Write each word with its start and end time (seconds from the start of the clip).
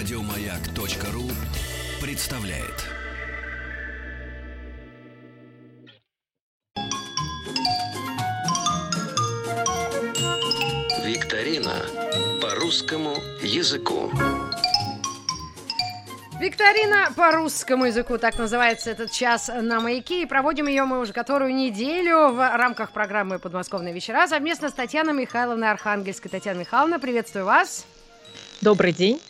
Радиомаяк.ру 0.00 1.24
представляет. 2.00 2.86
Викторина 11.04 11.74
по 12.40 12.54
русскому 12.54 13.14
языку. 13.42 14.10
Викторина 16.40 17.12
по 17.14 17.32
русскому 17.32 17.84
языку, 17.84 18.16
так 18.16 18.38
называется 18.38 18.90
этот 18.90 19.12
час 19.12 19.48
на 19.48 19.80
маяке. 19.80 20.22
И 20.22 20.26
проводим 20.26 20.66
ее 20.66 20.84
мы 20.84 21.00
уже 21.00 21.12
которую 21.12 21.54
неделю 21.54 22.32
в 22.32 22.56
рамках 22.56 22.92
программы 22.92 23.38
«Подмосковные 23.38 23.92
вечера» 23.92 24.26
совместно 24.26 24.70
с 24.70 24.72
Татьяной 24.72 25.12
Михайловной 25.12 25.70
Архангельской. 25.70 26.30
Татьяна 26.30 26.60
Михайловна, 26.60 26.98
приветствую 26.98 27.44
вас. 27.44 27.84
Добрый 28.62 28.94
день. 28.94 29.20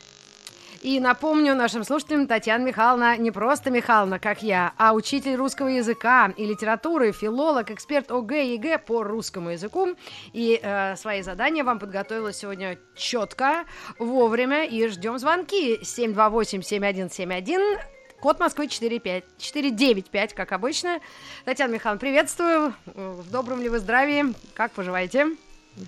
И 0.81 0.99
напомню 0.99 1.55
нашим 1.55 1.85
слушателям, 1.85 2.27
Татьяна 2.27 2.65
Михайловна 2.65 3.19
не 3.19 3.31
просто 3.31 3.71
Михайловна, 3.71 4.19
как 4.19 4.43
я, 4.43 4.73
а 4.79 4.95
учитель 4.95 5.35
русского 5.35 5.69
языка 5.69 6.33
и 6.35 6.47
литературы, 6.47 7.13
филолог, 7.13 7.71
эксперт 7.71 8.11
ОГЭ 8.11 8.47
и 8.47 8.55
ЕГЭ 8.55 8.79
по 8.79 9.03
русскому 9.03 9.51
языку. 9.51 9.89
И 10.33 10.59
э, 10.63 10.97
свои 10.97 11.21
задания 11.21 11.65
вам 11.65 11.79
подготовила 11.81 12.33
сегодня 12.33 12.79
четко, 12.97 13.67
вовремя, 13.99 14.65
и 14.65 14.89
ждем 14.89 15.19
звонки 15.19 15.79
728-7171. 15.83 17.79
Код 18.23 18.41
Москвы 18.41 18.67
45, 18.71 19.25
495, 19.37 20.33
как 20.33 20.53
обычно. 20.53 21.01
Татьяна 21.45 21.75
Михайловна, 21.75 22.01
приветствую. 22.01 22.73
В 22.87 23.31
добром 23.31 23.61
ли 23.61 23.69
вы 23.69 23.81
здравии? 23.81 24.35
Как 24.55 24.73
поживаете? 24.73 25.27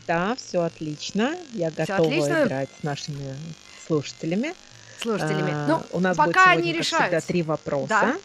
Да, 0.07 0.35
все 0.37 0.61
отлично. 0.61 1.35
Я 1.53 1.71
всё 1.71 1.79
готова 1.79 2.09
отлично? 2.09 2.45
играть 2.45 2.69
с 2.79 2.83
нашими 2.83 3.35
слушателями 3.87 4.55
слушателями. 5.03 5.53
А, 5.53 5.67
ну, 5.67 5.83
у 5.93 6.01
нас 6.01 6.17
пока 6.17 6.55
будет 6.55 6.65
они 6.65 6.73
решают. 6.73 7.07
Всегда, 7.07 7.21
три 7.21 7.43
вопроса. 7.43 7.89
Да. 7.89 8.17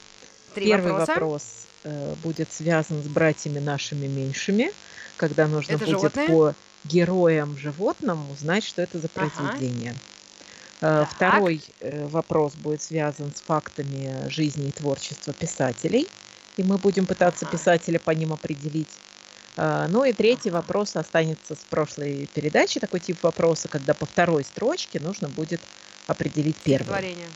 Три 0.53 0.67
Первый 0.67 0.92
вопроса. 0.94 1.11
вопрос 1.11 1.44
э, 1.83 2.16
будет 2.23 2.52
связан 2.52 3.03
с 3.03 3.08
братьями 3.08 3.59
нашими 3.59 4.08
меньшими, 4.08 4.72
когда 5.17 5.48
нужно 5.48 5.73
это 5.73 5.86
будет 5.86 6.00
животные? 6.00 6.28
по 6.28 6.53
героям 6.83 7.58
животным 7.58 8.31
узнать, 8.31 8.64
что 8.64 8.81
это 8.81 9.00
за 9.00 9.09
произведение. 9.09 9.94
Ага. 10.81 11.09
Второй 11.11 11.61
э, 11.80 12.08
вопрос 12.08 12.53
будет 12.53 12.81
связан 12.81 13.31
с 13.36 13.42
фактами 13.42 14.30
жизни 14.30 14.67
и 14.67 14.72
творчества 14.72 15.33
писателей. 15.33 16.08
И 16.55 16.64
мы 16.64 16.78
будем 16.78 17.05
пытаться 17.05 17.45
ага. 17.45 17.58
писателя 17.58 18.00
по 18.00 18.11
ним 18.11 18.33
определить. 18.33 18.89
А, 19.58 19.88
ну 19.88 20.03
и 20.03 20.14
третий 20.14 20.52
вопрос 20.52 20.95
останется 20.95 21.55
с 21.55 21.66
прошлой 21.70 22.30
передачи, 22.33 22.80
такой 22.80 23.00
тип 23.00 23.22
вопроса, 23.23 23.67
когда 23.67 23.94
по 23.95 24.05
второй 24.05 24.44
строчке 24.44 25.00
нужно 25.00 25.30
будет 25.30 25.59
определить 26.08 26.58
первое. 26.58 26.98
Стихотворение. 26.98 27.28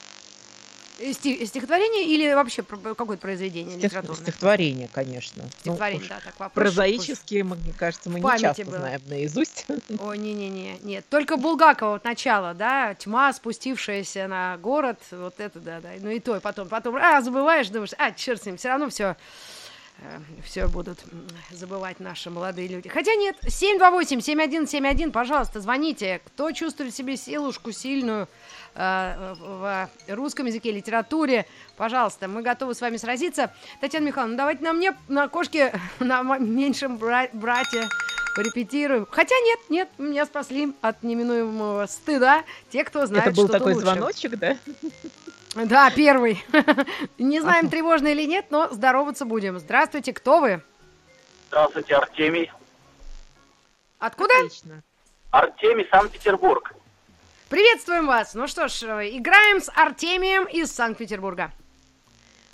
Стих, 1.14 1.48
стихотворение 1.48 2.06
или 2.06 2.32
вообще 2.32 2.62
какое-то 2.62 3.22
произведение 3.22 3.74
Стих, 3.74 3.86
литературное? 3.86 4.22
Стихотворение, 4.22 4.90
конечно. 4.92 5.44
Ну, 5.44 5.50
стихотворение, 5.50 6.04
ну, 6.04 6.10
да, 6.10 6.22
так 6.24 6.40
вопрос. 6.40 6.54
Прозаические, 6.54 7.44
мне 7.44 7.74
кажется, 7.76 8.10
мы 8.10 8.20
не 8.20 8.40
часто 8.40 8.66
было. 8.66 8.78
знаем 8.78 9.02
наизусть. 9.08 9.66
О, 10.00 10.14
не-не-не, 10.14 10.78
нет. 10.84 11.06
Только 11.10 11.38
Булгакова 11.38 11.94
вот 11.94 12.04
начало, 12.04 12.54
да, 12.54 12.94
тьма, 12.94 13.34
спустившаяся 13.34 14.28
на 14.28 14.58
город, 14.58 15.00
вот 15.10 15.40
это, 15.40 15.60
да, 15.60 15.82
да. 15.82 15.90
Ну 16.00 16.10
и 16.12 16.20
то, 16.20 16.38
и 16.38 16.40
потом, 16.40 16.68
потом, 16.68 16.96
а, 16.98 17.20
забываешь, 17.22 17.70
думаешь, 17.70 17.94
а, 17.98 18.12
черт 18.12 18.44
с 18.44 18.46
ним, 18.46 18.58
все 18.58 18.68
равно 18.70 18.90
все 18.90 19.02
Э, 19.12 19.16
все 20.44 20.68
будут 20.68 21.00
забывать 21.52 22.00
наши 22.00 22.30
молодые 22.30 22.68
люди. 22.68 22.90
Хотя 22.90 23.14
нет, 23.16 23.36
728-7171, 23.44 25.12
пожалуйста, 25.12 25.60
звоните. 25.62 26.22
Кто 26.26 26.52
чувствует 26.52 26.94
в 26.94 26.96
себе 26.98 27.18
силушку 27.18 27.72
сильную 27.72 28.28
э, 28.76 29.36
в 29.40 29.90
русском 30.08 30.46
языке, 30.48 30.72
литературе, 30.72 31.46
пожалуйста, 31.78 32.28
мы 32.28 32.42
готовы 32.42 32.74
с 32.76 32.82
вами 32.82 32.98
сразиться. 32.98 33.54
Татьяна 33.80 34.06
Михайловна, 34.06 34.38
давайте 34.38 34.64
на 34.64 34.74
мне, 34.74 34.96
на 35.08 35.28
кошке, 35.28 35.74
на 36.00 36.22
меньшем 36.38 36.98
бра- 36.98 37.30
брате 37.34 37.88
порепетируем. 38.36 39.08
Хотя 39.12 39.36
нет, 39.44 39.60
нет, 39.70 39.90
меня 39.98 40.26
спасли 40.26 40.74
от 40.82 41.04
неминуемого 41.04 41.86
стыда 41.86 42.44
те, 42.70 42.84
кто 42.84 43.06
знает, 43.06 43.28
Это 43.28 43.36
был 43.36 43.48
что 43.48 43.58
такой 43.60 43.74
лучше. 43.74 43.86
звоночек, 43.86 44.38
да? 44.38 44.58
Да, 45.56 45.90
первый. 45.92 46.44
Не 47.18 47.42
знаем, 47.42 47.70
тревожно 47.70 48.08
или 48.08 48.26
нет, 48.26 48.46
но 48.50 48.70
здороваться 48.72 49.26
будем. 49.26 49.60
Здравствуйте, 49.60 50.14
кто 50.14 50.40
вы? 50.40 50.62
Здравствуйте, 51.50 51.96
Артемий. 51.96 52.52
Откуда? 54.00 54.34
Отлично. 54.38 54.82
Артемий, 55.32 55.88
Санкт-Петербург. 55.92 56.74
Приветствуем 57.50 58.08
вас. 58.08 58.34
Ну 58.34 58.48
что 58.48 58.70
ж, 58.70 58.84
играем 58.84 59.60
с 59.62 59.70
Артемием 59.76 60.46
из 60.46 60.72
Санкт-Петербурга. 60.72 61.52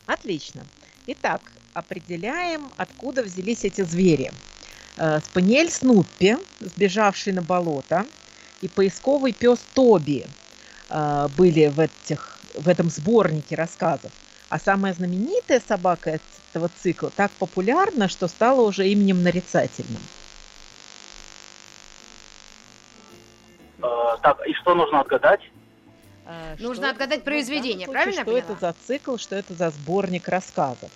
Отлично. 0.08 0.64
Итак, 1.06 1.42
определяем, 1.74 2.68
откуда 2.78 3.22
взялись 3.22 3.64
эти 3.64 3.82
звери. 3.82 4.32
Э, 4.98 5.20
спаниель 5.20 5.70
Снуппи, 5.70 6.38
сбежавший 6.60 7.34
на 7.34 7.44
болото, 7.44 8.08
и 8.62 8.68
поисковый 8.68 9.34
пес 9.34 9.60
Тоби 9.76 10.26
э, 10.90 11.28
были 11.38 11.68
в 11.68 11.80
этих 11.80 12.37
в 12.58 12.68
этом 12.68 12.90
сборнике 12.90 13.56
рассказов. 13.56 14.12
А 14.50 14.60
самая 14.60 14.94
знаменитая 14.94 15.62
собака 15.66 16.20
этого 16.52 16.70
цикла 16.70 17.12
так 17.16 17.32
популярна, 17.32 18.08
что 18.08 18.28
стала 18.28 18.62
уже 18.62 18.88
именем 18.88 19.22
нарицательным. 19.24 20.02
Э, 23.80 24.16
так, 24.24 24.46
и 24.48 24.54
что 24.54 24.74
нужно 24.74 25.02
отгадать? 25.02 25.42
А, 26.26 26.56
нужно 26.60 26.90
отгадать 26.90 27.24
произведение, 27.24 27.86
случае, 27.86 28.04
правильно? 28.04 28.22
Что 28.22 28.38
это 28.38 28.56
за 28.60 28.76
цикл, 28.86 29.18
что 29.18 29.36
это 29.36 29.54
за 29.54 29.70
сборник 29.72 30.28
рассказов, 30.28 30.90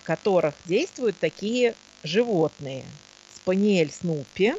в 0.00 0.04
которых 0.04 0.54
действуют 0.66 1.18
такие 1.18 1.74
животные. 2.02 2.84
Спаниель 3.34 3.90
Снупи, 3.90 4.54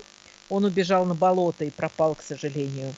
он 0.49 0.65
убежал 0.65 1.05
на 1.05 1.13
болото 1.13 1.63
и 1.65 1.69
пропал, 1.69 2.15
к 2.15 2.23
сожалению. 2.23 2.93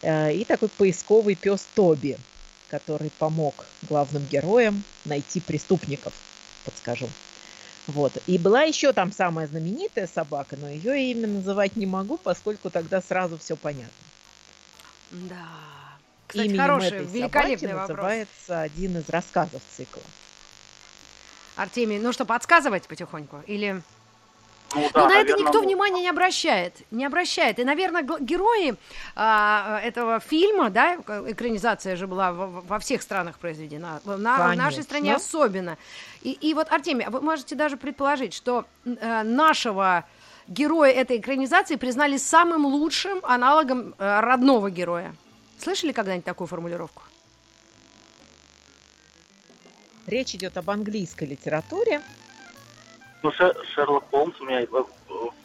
Э, 0.00 0.32
и 0.32 0.44
такой 0.44 0.68
поисковый 0.70 1.34
пес 1.34 1.66
Тоби– 1.74 2.16
который 2.68 3.10
помог 3.18 3.66
главным 3.82 4.24
героям 4.26 4.82
найти 5.04 5.40
преступников, 5.40 6.12
подскажу. 6.64 7.08
Вот. 7.86 8.12
И 8.26 8.38
была 8.38 8.62
еще 8.62 8.92
там 8.92 9.12
самая 9.12 9.46
знаменитая 9.46 10.06
собака, 10.06 10.56
но 10.56 10.68
ее 10.68 11.12
имя 11.12 11.28
называть 11.28 11.76
не 11.76 11.86
могу, 11.86 12.16
поскольку 12.16 12.68
тогда 12.70 13.00
сразу 13.00 13.38
все 13.38 13.56
понятно. 13.56 13.90
Да. 15.10 15.46
Кстати, 16.26 16.46
Именем 16.46 16.60
хороший, 16.60 16.88
этой 16.88 17.06
великолепный 17.06 17.74
вопрос. 17.74 17.88
называется 17.88 18.60
один 18.60 18.98
из 18.98 19.08
рассказов 19.08 19.62
цикла. 19.76 20.02
Артемий, 21.54 21.98
ну 22.00 22.12
что, 22.12 22.24
подсказывать 22.24 22.88
потихоньку? 22.88 23.42
Или... 23.46 23.82
Ну, 24.74 24.90
да, 24.92 25.00
Но 25.02 25.08
на 25.08 25.18
это 25.18 25.34
никто 25.34 25.60
внимания 25.60 26.02
не 26.02 26.08
обращает, 26.08 26.74
не 26.90 27.04
обращает. 27.04 27.58
И, 27.58 27.64
наверное, 27.64 28.02
герои 28.02 28.74
а, 29.14 29.80
этого 29.82 30.20
фильма, 30.20 30.70
да, 30.70 30.96
экранизация 30.96 31.96
же 31.96 32.06
была 32.06 32.32
во, 32.32 32.46
во 32.46 32.78
всех 32.78 33.02
странах 33.02 33.38
произведена, 33.38 34.00
на, 34.04 34.52
в 34.52 34.56
нашей 34.56 34.82
стране 34.82 35.14
особенно. 35.14 35.78
И, 36.22 36.32
и 36.32 36.54
вот, 36.54 36.70
Артемий, 36.70 37.06
вы 37.08 37.20
можете 37.20 37.54
даже 37.54 37.76
предположить, 37.76 38.34
что 38.34 38.64
а, 38.84 39.22
нашего 39.22 40.04
героя 40.48 40.90
этой 40.92 41.18
экранизации 41.18 41.76
признали 41.76 42.16
самым 42.16 42.66
лучшим 42.66 43.20
аналогом 43.22 43.94
а, 43.98 44.20
родного 44.20 44.70
героя. 44.70 45.14
Слышали 45.58 45.92
когда-нибудь 45.92 46.24
такую 46.24 46.48
формулировку? 46.48 47.02
Речь 50.06 50.34
идет 50.34 50.56
об 50.56 50.70
английской 50.70 51.24
литературе, 51.24 52.00
ну, 53.22 53.32
Шерлок 53.32 54.04
Холмс 54.10 54.40
у 54.40 54.44
меня 54.44 54.66
в 54.66 54.86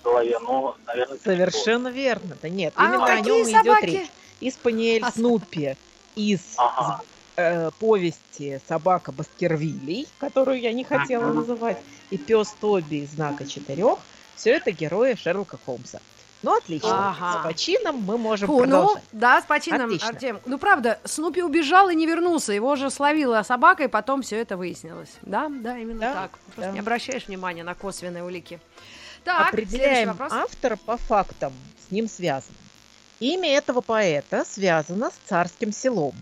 голове, 0.04 0.38
но, 0.40 0.76
наверное... 0.86 1.18
Совершенно 1.18 1.88
верно. 1.88 2.38
Да 2.42 2.50
нет, 2.50 2.74
а 2.76 2.88
именно 2.88 3.06
о 3.06 3.20
нем 3.22 3.46
собаки? 3.46 3.64
идет 3.64 3.84
речь. 3.84 4.10
Из 4.40 4.56
Паниэль 4.56 5.04
а 5.04 5.12
Снупи, 5.12 5.78
из 6.16 6.40
ага. 6.58 7.02
э, 7.36 7.70
повести 7.80 8.60
«Собака 8.68 9.12
Баскервилей», 9.12 10.08
которую 10.18 10.60
я 10.60 10.74
не 10.74 10.84
хотела 10.84 11.26
ага. 11.26 11.34
называть, 11.34 11.78
и 12.10 12.18
пес 12.18 12.56
Тоби 12.60 13.04
из 13.04 13.12
«Знака 13.12 13.46
четырех». 13.46 14.00
Все 14.36 14.52
это 14.52 14.72
герои 14.72 15.14
Шерлока 15.14 15.60
Холмса. 15.64 16.00
Ну, 16.44 16.58
отлично. 16.58 17.10
Ага. 17.10 17.42
С 17.42 17.44
почином 17.44 17.98
мы 17.98 18.18
можем 18.18 18.48
Фу, 18.48 18.60
продолжать. 18.60 19.04
Ну, 19.12 19.20
да, 19.20 19.42
с 19.42 19.46
почином, 19.46 19.86
отлично. 19.86 20.10
Артем. 20.10 20.40
Ну, 20.46 20.58
правда, 20.58 21.00
Снупи 21.04 21.42
убежал 21.44 21.90
и 21.90 21.96
не 21.96 22.08
вернулся. 22.08 22.52
Его 22.52 22.76
же 22.76 22.90
словила 22.90 23.44
собака, 23.44 23.84
и 23.84 23.88
потом 23.88 24.24
все 24.24 24.38
это 24.38 24.58
выяснилось. 24.58 25.12
Да, 25.22 25.50
да, 25.50 25.78
именно 25.78 26.00
да, 26.00 26.14
так. 26.14 26.32
Просто 26.46 26.62
да. 26.62 26.72
не 26.72 26.80
обращаешь 26.80 27.28
внимания 27.28 27.64
на 27.64 27.76
косвенные 27.76 28.24
улики. 28.24 28.60
Так, 29.24 29.50
Определяем 29.50 30.16
автора 30.20 30.78
по 30.78 30.98
фактам, 30.98 31.54
с 31.88 31.92
ним 31.92 32.08
связанным. 32.08 32.58
Имя 33.20 33.56
этого 33.56 33.82
поэта 33.82 34.44
связано 34.44 35.12
с 35.12 35.30
царским 35.30 35.72
селом. 35.72 36.16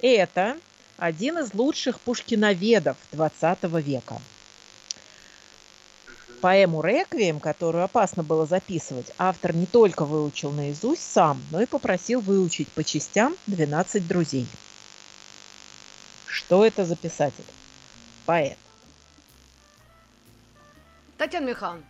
Это 0.00 0.56
один 0.96 1.38
из 1.38 1.54
лучших 1.54 2.00
пушкиноведов 2.00 2.96
20 3.12 3.62
века. 3.84 4.20
Поэму 6.42 6.82
«Реквием», 6.82 7.38
которую 7.38 7.84
опасно 7.84 8.24
было 8.24 8.46
записывать, 8.46 9.12
автор 9.16 9.54
не 9.54 9.64
только 9.64 10.04
выучил 10.04 10.50
наизусть 10.50 11.08
сам, 11.12 11.40
но 11.52 11.62
и 11.62 11.66
попросил 11.66 12.20
выучить 12.20 12.66
по 12.72 12.82
частям 12.82 13.36
«12 13.46 14.00
друзей». 14.08 14.48
Что 16.26 16.66
это 16.66 16.84
за 16.84 16.96
писатель? 16.96 17.44
Поэт. 18.26 18.58
Татьяна 21.16 21.46
Михайловна, 21.46 21.84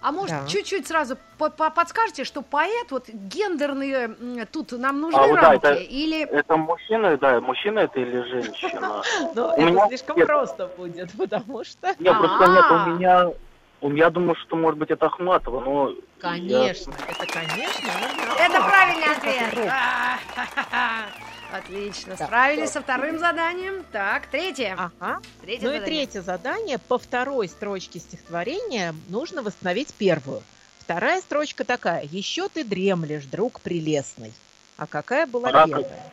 а 0.00 0.10
может, 0.10 0.30
да. 0.30 0.46
чуть-чуть 0.46 0.86
сразу 0.86 1.18
подскажете, 1.36 2.24
что 2.24 2.40
поэт, 2.40 2.90
вот 2.90 3.10
гендерные, 3.10 4.46
тут 4.46 4.72
нам 4.72 5.02
нужны 5.02 5.18
а, 5.18 5.34
рамки? 5.34 5.62
Да, 5.62 5.72
это, 5.72 5.82
или... 5.82 6.22
это 6.22 6.56
мужчина, 6.56 7.18
да, 7.18 7.40
мужчина 7.42 7.80
это 7.80 8.00
или 8.00 8.22
женщина? 8.22 9.02
Ну, 9.34 9.50
это 9.50 9.88
слишком 9.88 10.16
просто 10.24 10.66
будет, 10.78 11.12
потому 11.18 11.62
что... 11.64 11.88
Нет, 11.98 12.16
просто 12.16 12.46
нет, 12.46 12.64
у 12.70 12.90
меня... 12.96 13.32
Я 13.80 14.10
думаю, 14.10 14.34
что, 14.34 14.56
может 14.56 14.78
быть, 14.78 14.90
это 14.90 15.06
Ахматова, 15.06 15.60
но... 15.60 15.94
Конечно, 16.20 16.92
это, 17.08 17.26
конечно. 17.26 17.90
Это 18.38 18.60
правильный 18.60 19.16
ответ. 19.16 19.72
Отлично, 21.52 22.16
да. 22.16 22.26
справились 22.26 22.70
со 22.70 22.82
вторым 22.82 23.18
заданием. 23.18 23.84
Так, 23.92 24.26
третье. 24.26 24.76
Ага. 24.76 25.20
Третье 25.40 25.64
ну 25.64 25.72
задание. 25.72 25.80
и 25.80 25.84
третье 25.84 26.22
задание. 26.22 26.78
По 26.78 26.98
второй 26.98 27.48
строчке 27.48 28.00
стихотворения 28.00 28.94
нужно 29.08 29.42
восстановить 29.42 29.94
первую. 29.94 30.42
Вторая 30.80 31.20
строчка 31.20 31.64
такая. 31.64 32.02
Еще 32.04 32.48
ты 32.48 32.64
дремлешь, 32.64 33.24
друг 33.24 33.60
прелестный. 33.60 34.32
А 34.76 34.86
какая 34.86 35.26
была 35.26 35.48
пора, 35.48 35.66
первая? 35.66 36.12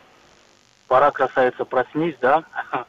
Пора, 0.86 1.10
красавица, 1.10 1.64
проснись, 1.64 2.16
да? 2.20 2.44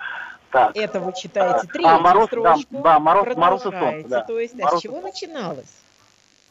Так. 0.51 0.75
Это 0.75 0.99
вы 0.99 1.13
читаете 1.13 1.67
третью 1.67 1.89
а, 1.89 1.99
мороз, 1.99 2.27
строчку. 2.27 2.65
Да, 2.71 2.81
да 2.81 2.99
мороз, 2.99 3.35
мороз 3.35 3.61
и 3.61 3.71
солнце. 3.71 4.07
Да. 4.07 4.21
То 4.21 4.39
есть, 4.39 4.55
мороз 4.55 4.73
а 4.73 4.77
с 4.77 4.81
чего 4.81 5.01
начиналось? 5.01 5.73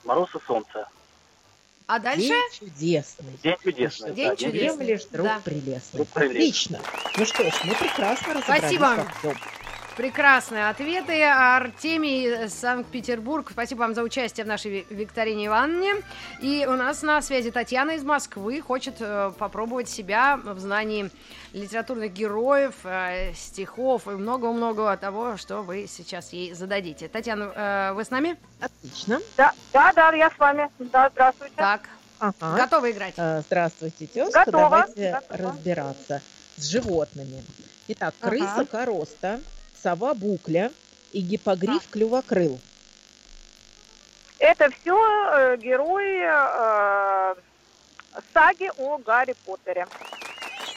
Мороз 0.05 0.35
и 0.35 0.39
солнце. 0.47 0.89
А 1.87 1.99
дальше? 2.01 2.29
День 2.29 2.43
чудесный. 2.59 3.39
День 3.43 3.57
чудесный. 3.63 4.13
День 4.13 4.29
да, 4.31 4.37
чудесный. 4.37 4.77
Дремлешь, 4.87 5.05
друг 5.07 5.27
да. 5.27 5.41
прелестный. 5.45 5.99
Друг 5.99 6.09
Отлично. 6.15 6.81
Ну 7.17 7.25
что 7.25 7.51
ж, 7.51 7.55
мы 7.65 7.75
прекрасно 7.75 8.35
разобрались. 8.35 8.61
Спасибо. 8.61 9.07
Прекрасные 9.97 10.69
ответы. 10.69 11.23
Артемий, 11.23 12.51
Санкт-Петербург. 12.51 13.49
Спасибо 13.51 13.79
вам 13.79 13.95
за 13.95 14.03
участие 14.03 14.45
в 14.45 14.47
нашей 14.47 14.87
викторине 14.91 15.47
Ивановне. 15.47 15.95
И 16.43 16.67
у 16.69 16.73
нас 16.73 17.01
на 17.01 17.23
связи 17.23 17.51
Татьяна 17.51 17.93
из 17.93 18.05
Москвы. 18.05 18.61
Хочет 18.61 18.97
э, 19.01 19.33
попробовать 19.39 19.89
себя 19.89 20.37
в 20.37 20.59
знании 20.59 21.11
литературных 21.55 22.13
героев, 22.13 22.75
э, 22.85 23.33
стихов 23.33 24.07
и 24.07 24.11
много-много 24.11 24.95
того, 24.99 25.39
что 25.39 25.63
вы 25.63 25.87
сейчас 25.89 26.31
ей 26.35 26.53
зададите. 26.53 27.09
Татьяна, 27.09 27.53
э, 27.55 27.93
вы 27.95 28.05
с 28.05 28.11
нами? 28.11 28.37
Отлично. 28.61 29.19
Да, 29.39 29.55
да, 29.73 29.95
да, 29.95 30.13
я 30.13 30.31
с 30.31 30.39
вами. 30.39 30.69
Да, 30.79 31.09
здравствуйте. 31.11 31.55
Так, 31.57 31.89
ага. 32.19 32.55
готовы 32.55 32.91
играть? 32.91 33.15
Здравствуйте, 33.47 34.07
тезка. 34.07 34.45
Готова. 34.45 34.69
Давайте 34.69 35.21
Готова. 35.23 35.53
разбираться 35.53 36.21
с 36.57 36.65
животными. 36.67 37.43
Итак, 37.89 38.15
крыса 38.21 38.53
ага. 38.57 38.67
короста, 38.67 39.41
сова 39.87 40.15
букля 40.15 40.73
и 41.12 41.21
гипогриф 41.21 41.85
а. 41.87 41.93
клювокрыл. 41.93 42.59
Это 44.41 44.69
все 44.71 44.97
э, 44.99 45.56
герои 45.59 46.23
э, 46.27 47.35
саги 48.35 48.69
о 48.79 48.99
Гарри 48.99 49.37
Поттере. 49.47 49.87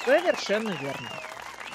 Совершенно 0.06 0.69
верно. 0.69 1.09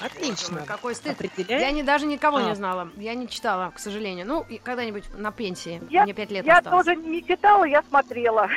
Отлично. 0.01 0.59
Боже 0.59 0.65
какой 0.65 0.95
стыд. 0.95 1.11
Определяем? 1.11 1.61
Я 1.61 1.71
не, 1.71 1.83
даже 1.83 2.05
никого 2.05 2.37
а. 2.37 2.43
не 2.43 2.55
знала. 2.55 2.89
Я 2.95 3.15
не 3.15 3.27
читала, 3.27 3.69
к 3.71 3.79
сожалению. 3.79 4.25
Ну, 4.25 4.45
когда-нибудь 4.63 5.03
на 5.17 5.33
пенсии. 5.33 5.81
Я, 5.89 6.03
Мне 6.03 6.13
пять 6.13 6.31
лет 6.31 6.45
Я 6.45 6.59
осталось. 6.59 6.85
тоже 6.85 6.95
не 6.95 7.21
читала, 7.21 7.65
я 7.65 7.83
смотрела. 7.83 8.49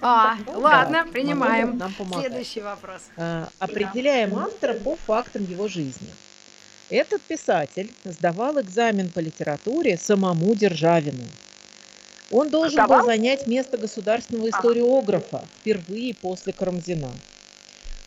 А, 0.00 0.36
ладно, 0.46 1.08
принимаем. 1.12 1.76
Нам 1.76 1.92
Следующий 2.20 2.60
вопрос. 2.60 3.02
А, 3.16 3.48
определяем 3.58 4.38
автора 4.38 4.74
по 4.74 4.94
фактам 4.94 5.42
его 5.42 5.66
жизни. 5.66 6.08
Этот 6.92 7.22
писатель 7.22 7.90
сдавал 8.04 8.60
экзамен 8.60 9.08
по 9.08 9.18
литературе 9.18 9.96
самому 9.96 10.54
Державину. 10.54 11.24
Он 12.30 12.50
должен 12.50 12.74
Сдавал? 12.74 12.98
был 13.00 13.06
занять 13.06 13.46
место 13.46 13.78
государственного 13.78 14.50
историографа 14.50 15.42
впервые 15.58 16.14
после 16.14 16.52
Карамзина. 16.52 17.08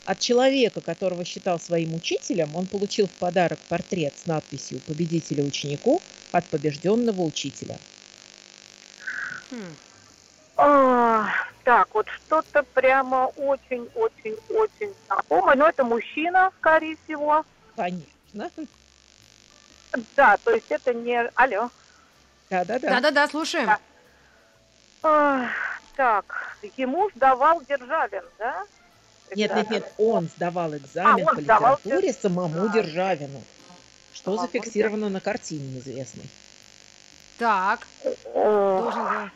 От 0.06 0.20
человека, 0.20 0.82
которого 0.82 1.26
считал 1.26 1.60
своим 1.60 1.96
учителем, 1.96 2.56
он 2.56 2.68
получил 2.68 3.08
в 3.08 3.12
подарок 3.14 3.58
портрет 3.70 4.14
с 4.24 4.28
надписью 4.28 4.80
«Победителя 4.82 5.44
учеников 5.44 6.04
от 6.32 6.46
побежденного 6.46 7.24
учителя». 7.24 7.80
Хм. 9.50 9.76
А, 10.58 11.28
так, 11.64 11.88
вот 11.96 12.06
что-то 12.08 12.62
прямо 12.76 13.32
очень-очень-очень 13.36 14.94
знакомое. 15.08 15.56
Но 15.56 15.68
это 15.70 15.84
мужчина, 15.84 16.52
скорее 16.60 16.96
всего. 17.08 17.44
Конечно. 17.76 18.15
Да, 20.16 20.38
то 20.44 20.52
есть 20.52 20.70
это 20.70 20.94
не... 20.94 21.18
Алло. 21.36 21.70
Да-да-да. 22.50 22.90
Да-да-да, 22.90 23.28
слушаем. 23.28 23.68
Да. 23.68 23.80
А, 25.04 25.50
так, 25.96 26.58
ему 26.78 27.10
сдавал 27.16 27.62
Державин, 27.62 28.24
да? 28.38 28.64
Нет, 29.36 29.56
нет, 29.56 29.70
нет, 29.70 29.94
он 29.98 30.30
сдавал 30.36 30.76
экзамен 30.76 31.28
а, 31.28 31.30
он 31.32 31.36
по 31.36 31.42
сдавал 31.42 31.78
литературе 31.78 32.12
сдавал... 32.12 32.50
самому 32.50 32.70
Державину, 32.70 33.44
что 34.14 34.36
самому 34.36 34.42
зафиксировано 34.42 35.10
на 35.10 35.20
картине 35.20 35.80
известной. 35.80 36.28
Так, 37.38 37.88
должен 38.34 39.32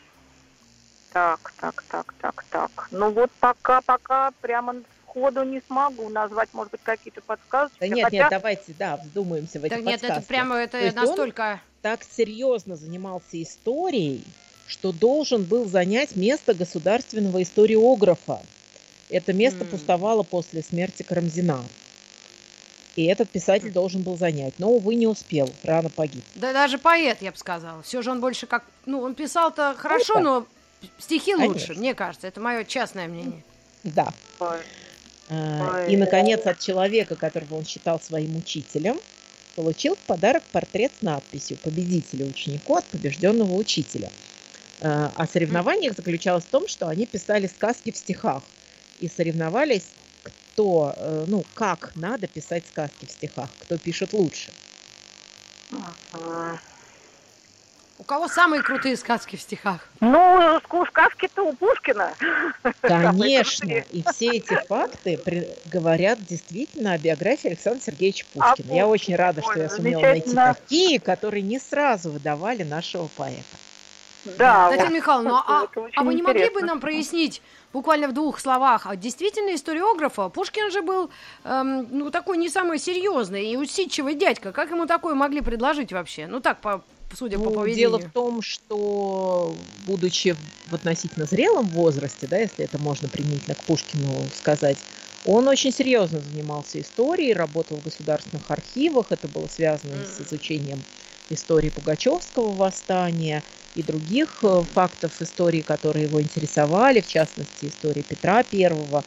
Так, 1.11 1.51
так, 1.59 1.83
так, 1.89 2.13
так, 2.19 2.43
так. 2.49 2.87
Ну 2.91 3.11
вот 3.11 3.31
пока, 3.39 3.81
пока 3.81 4.31
прямо 4.41 4.75
сходу 5.19 5.43
не 5.43 5.61
смогу 5.67 6.09
назвать, 6.09 6.49
может 6.53 6.71
быть, 6.71 6.81
какие-то 6.83 7.21
подсказки. 7.21 7.75
Да 7.79 7.87
нет, 7.87 8.05
хотя... 8.05 8.17
нет, 8.17 8.27
давайте, 8.29 8.73
да, 8.77 8.97
вздумаемся 8.97 9.59
в 9.59 9.63
эти 9.63 9.75
да 9.75 9.81
нет, 9.81 10.03
это 10.03 10.21
прямо, 10.21 10.55
это 10.55 10.91
настолько... 10.95 11.61
так 11.81 12.01
серьезно 12.03 12.75
занимался 12.75 13.41
историей, 13.41 14.23
что 14.67 14.91
должен 14.91 15.43
был 15.43 15.65
занять 15.65 16.15
место 16.15 16.53
государственного 16.53 17.43
историографа. 17.43 18.41
Это 19.09 19.33
место 19.33 19.63
mm. 19.63 19.69
пустовало 19.69 20.23
после 20.23 20.61
смерти 20.61 21.03
Карамзина. 21.03 21.63
И 22.95 23.05
этот 23.05 23.29
писатель 23.29 23.71
должен 23.71 24.03
был 24.03 24.17
занять. 24.17 24.55
Но, 24.57 24.69
увы, 24.69 24.95
не 24.95 25.07
успел. 25.07 25.49
Рано 25.63 25.89
погиб. 25.89 26.23
Да 26.35 26.53
даже 26.53 26.77
поэт, 26.77 27.21
я 27.21 27.31
бы 27.31 27.37
сказала. 27.37 27.81
Все 27.81 28.01
же 28.01 28.11
он 28.11 28.19
больше 28.19 28.45
как... 28.45 28.65
Ну, 28.85 29.01
он 29.01 29.15
писал-то 29.15 29.73
хорошо, 29.77 30.19
ну, 30.19 30.21
но 30.21 30.45
стихи 30.99 31.31
Конечно. 31.31 31.53
лучше, 31.53 31.73
мне 31.73 31.95
кажется. 31.95 32.27
Это 32.27 32.39
мое 32.39 32.63
частное 32.65 33.07
мнение. 33.07 33.43
Да. 33.83 34.13
Ой. 35.29 35.37
А, 35.37 35.85
и, 35.87 35.95
наконец, 35.95 36.45
от 36.45 36.59
человека, 36.59 37.15
которого 37.15 37.55
он 37.55 37.65
считал 37.65 37.99
своим 38.01 38.35
учителем, 38.35 38.99
получил 39.55 39.95
в 39.95 39.99
подарок 39.99 40.43
портрет 40.51 40.91
с 40.99 41.01
надписью 41.01 41.57
«Победителя 41.57 42.25
ученику 42.25 42.75
от 42.75 42.85
побежденного 42.85 43.53
учителя». 43.53 44.09
А, 44.81 45.11
а 45.15 45.27
соревнование 45.27 45.91
заключалось 45.91 46.45
в 46.45 46.49
том, 46.49 46.67
что 46.67 46.87
они 46.87 47.05
писали 47.05 47.47
сказки 47.47 47.91
в 47.91 47.97
стихах 47.97 48.43
и 48.99 49.07
соревновались, 49.07 49.85
кто, 50.23 50.93
э, 50.95 51.25
ну, 51.27 51.43
как 51.53 51.95
надо 51.95 52.27
писать 52.27 52.63
сказки 52.69 53.05
в 53.05 53.11
стихах, 53.11 53.49
кто 53.61 53.77
пишет 53.77 54.13
лучше. 54.13 54.51
У 57.99 58.03
кого 58.03 58.29
самые 58.29 58.63
крутые 58.63 58.95
сказки 58.95 59.35
в 59.35 59.41
стихах? 59.41 59.81
Ну, 59.99 60.61
сказки-то 60.87 61.43
у 61.43 61.53
Пушкина. 61.53 62.13
Конечно. 62.81 63.83
И 63.91 64.03
все 64.13 64.37
эти 64.37 64.57
факты 64.67 65.19
говорят 65.65 66.17
действительно 66.25 66.93
о 66.93 66.97
биографии 66.97 67.49
Александра 67.49 67.81
Сергеевича 67.81 68.25
Пушкина. 68.33 68.71
А, 68.71 68.75
я 68.75 68.87
очень 68.87 69.17
рада, 69.17 69.41
что 69.41 69.59
я 69.59 69.69
сумела 69.69 69.99
найти 69.99 70.33
такие, 70.33 70.99
которые 71.01 71.41
не 71.41 71.59
сразу 71.59 72.09
выдавали 72.09 72.63
нашего 72.63 73.07
поэта. 73.17 73.43
Да. 74.37 74.69
Татьяна 74.69 74.93
Михайловна, 74.93 75.29
ну, 75.29 75.35
а, 75.35 75.67
а 75.95 76.03
вы 76.03 76.13
не 76.13 76.21
могли 76.21 76.49
бы 76.49 76.61
нам 76.61 76.79
прояснить 76.79 77.41
буквально 77.73 78.07
в 78.07 78.13
двух 78.13 78.39
словах, 78.39 78.85
а 78.85 78.95
действительно 78.95 79.55
историографа? 79.55 80.29
Пушкин 80.29 80.71
же 80.71 80.81
был 80.81 81.09
эм, 81.43 81.87
ну, 81.89 82.11
такой 82.11 82.37
не 82.37 82.49
самый 82.49 82.79
серьезный 82.79 83.51
и 83.51 83.57
усидчивый 83.57 84.15
дядька. 84.15 84.51
Как 84.51 84.71
ему 84.71 84.85
такое 84.87 85.15
могли 85.15 85.41
предложить 85.41 85.93
вообще? 85.93 86.27
Ну 86.27 86.41
так, 86.41 86.59
по, 86.59 86.83
судя 87.15 87.37
ну, 87.37 87.45
по 87.45 87.51
поведению. 87.51 87.89
Дело 87.89 87.99
в 87.99 88.11
том, 88.11 88.41
что, 88.41 89.55
будучи 89.85 90.35
в 90.67 90.73
относительно 90.73 91.25
зрелом 91.25 91.67
возрасте, 91.67 92.27
да, 92.27 92.37
если 92.37 92.65
это 92.65 92.77
можно 92.77 93.07
применительно 93.07 93.55
к 93.55 93.63
Пушкину 93.63 94.13
сказать, 94.35 94.77
он 95.25 95.47
очень 95.47 95.71
серьезно 95.71 96.19
занимался 96.19 96.79
историей, 96.79 97.33
работал 97.33 97.77
в 97.77 97.83
государственных 97.83 98.49
архивах, 98.49 99.07
это 99.09 99.27
было 99.27 99.47
связано 99.47 99.93
mm. 99.93 100.17
с 100.17 100.27
изучением 100.27 100.81
истории 101.29 101.69
Пугачевского 101.69 102.51
восстания 102.53 103.43
и 103.75 103.83
других 103.83 104.39
э, 104.43 104.61
фактов 104.73 105.21
истории, 105.21 105.61
которые 105.61 106.05
его 106.05 106.21
интересовали, 106.21 107.01
в 107.01 107.07
частности, 107.07 107.65
истории 107.65 108.01
Петра 108.01 108.43
Первого. 108.43 109.03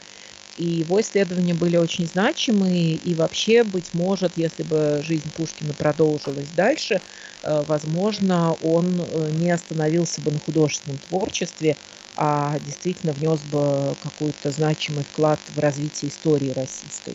И 0.57 0.65
его 0.65 1.01
исследования 1.01 1.55
были 1.55 1.77
очень 1.77 2.07
значимые, 2.07 2.95
и 2.95 3.15
вообще, 3.15 3.65
быть 3.65 3.95
может, 3.95 4.33
если 4.37 4.63
бы 4.63 5.01
жизнь 5.03 5.31
Пушкина 5.37 5.73
продолжилась 5.73 6.49
дальше, 6.55 7.01
э, 7.43 7.63
возможно, 7.67 8.55
он 8.63 9.01
э, 9.01 9.31
не 9.33 9.51
остановился 9.51 10.21
бы 10.21 10.31
на 10.31 10.39
художественном 10.39 10.99
творчестве, 10.99 11.77
а 12.17 12.59
действительно 12.61 13.13
внес 13.13 13.41
бы 13.41 13.95
какой-то 14.03 14.51
значимый 14.51 15.05
вклад 15.05 15.41
в 15.55 15.59
развитие 15.59 16.11
истории 16.11 16.51
российской. 16.51 17.15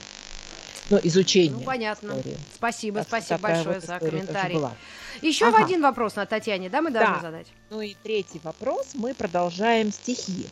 Ну, 0.90 1.00
изучение. 1.04 1.52
Ну, 1.52 1.60
понятно. 1.62 2.14
Истории. 2.14 2.38
Спасибо, 2.56 3.00
так 3.00 3.08
спасибо 3.08 3.40
большое 3.40 3.76
вот 3.76 3.84
за 3.84 4.00
комментарий. 4.00 4.60
Еще 5.22 5.48
ага. 5.48 5.64
один 5.66 5.82
вопрос 5.82 6.16
на 6.16 6.26
Татьяне, 6.26 6.70
да, 6.70 6.82
мы 6.82 6.92
должны 6.92 7.16
да. 7.16 7.22
задать? 7.22 7.48
Ну 7.70 7.82
и 7.82 7.96
третий 8.02 8.40
вопрос. 8.44 8.92
Мы 8.94 9.14
продолжаем 9.14 9.92
стихи. 9.92 10.48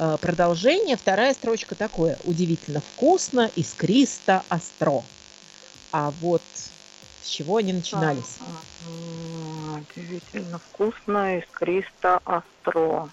Э, 0.00 0.16
продолжение, 0.18 0.96
вторая 0.96 1.34
строчка 1.34 1.74
такое. 1.74 2.18
Удивительно 2.24 2.80
вкусно, 2.80 3.50
искристо, 3.54 4.44
остро. 4.48 5.04
А 5.92 6.10
вот 6.10 6.40
с 7.20 7.26
чего 7.26 7.56
они 7.58 7.74
начинались? 7.74 8.38
Удивительно 8.80 10.58
вкусно, 10.58 11.38
искристо, 11.40 12.18
остро. 12.24 13.10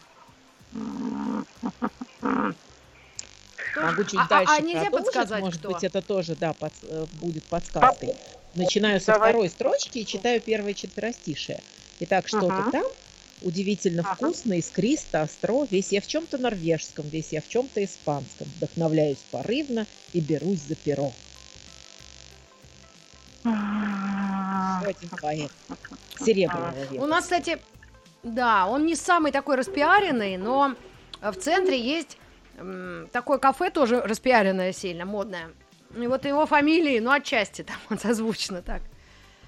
Могу 3.75 4.03
чуть 4.05 4.19
а, 4.21 4.27
дальше 4.29 4.53
а, 4.53 4.57
а 4.57 4.61
нельзя 4.61 4.89
подсказать, 4.89 5.43
может 5.43 5.59
кто? 5.59 5.73
быть, 5.73 5.83
это 5.83 6.01
тоже, 6.01 6.35
да, 6.35 6.53
под, 6.53 6.71
э, 6.83 7.05
будет 7.21 7.43
подсказкой. 7.43 8.15
Начинаю 8.55 9.01
со 9.01 9.07
Давай. 9.07 9.31
второй 9.31 9.49
строчки 9.49 9.99
и 9.99 10.05
читаю 10.05 10.39
первое 10.39 10.73
четверостишее. 10.73 11.59
Итак, 11.99 12.29
что-то 12.29 12.47
ага. 12.47 12.71
там 12.71 12.83
удивительно 13.41 14.01
ага. 14.01 14.15
вкусно, 14.15 14.57
искристо, 14.59 15.23
остро, 15.23 15.65
весь 15.69 15.91
я 15.91 16.01
в 16.01 16.07
чем-то 16.07 16.37
норвежском, 16.37 17.07
весь 17.07 17.31
я 17.31 17.41
в 17.41 17.47
чем-то 17.47 17.83
испанском, 17.83 18.47
вдохновляюсь 18.57 19.23
порывно 19.31 19.85
и 20.13 20.19
берусь 20.19 20.61
за 20.61 20.75
перо. 20.75 21.11
Еще 23.43 24.87
один 24.87 25.09
поэт 25.21 25.51
серебряного 26.19 26.73
века. 26.91 27.01
У 27.03 27.05
нас, 27.05 27.23
кстати, 27.23 27.59
да, 28.23 28.67
он 28.67 28.85
не 28.85 28.95
самый 28.95 29.31
такой 29.31 29.55
распиаренный, 29.55 30.37
но 30.37 30.75
в 31.21 31.35
центре 31.35 31.79
есть 31.79 32.17
такое 33.11 33.37
кафе 33.37 33.69
тоже 33.69 34.01
распиаренное 34.01 34.73
сильно, 34.73 35.05
модное. 35.05 35.51
И 35.95 36.07
вот 36.07 36.25
его 36.25 36.45
фамилии, 36.45 36.99
ну, 36.99 37.11
отчасти 37.11 37.63
там 37.63 37.77
он 37.89 37.99
созвучно 37.99 38.61
так. 38.61 38.81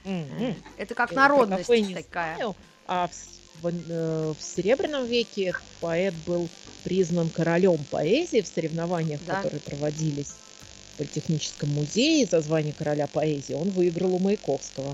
Mm-hmm. 0.05 0.55
Это 0.77 0.95
как 0.95 1.11
народность 1.11 1.69
Это 1.69 2.03
такая. 2.03 2.35
Знаю, 2.35 2.55
а 2.87 3.07
в, 3.07 3.38
в, 3.61 3.67
э, 3.67 4.33
в 4.37 4.41
Серебряном 4.41 5.05
веке 5.05 5.53
поэт 5.79 6.13
был 6.25 6.49
признан 6.83 7.29
королем 7.29 7.77
поэзии 7.91 8.41
в 8.41 8.47
соревнованиях, 8.47 9.19
да. 9.25 9.35
которые 9.35 9.59
проводились 9.61 10.33
в 10.93 10.97
Политехническом 10.97 11.69
музее 11.69 12.25
за 12.25 12.41
звание 12.41 12.73
короля 12.73 13.07
поэзии. 13.07 13.53
Он 13.53 13.69
выиграл 13.69 14.15
у 14.15 14.19
Маяковского. 14.19 14.93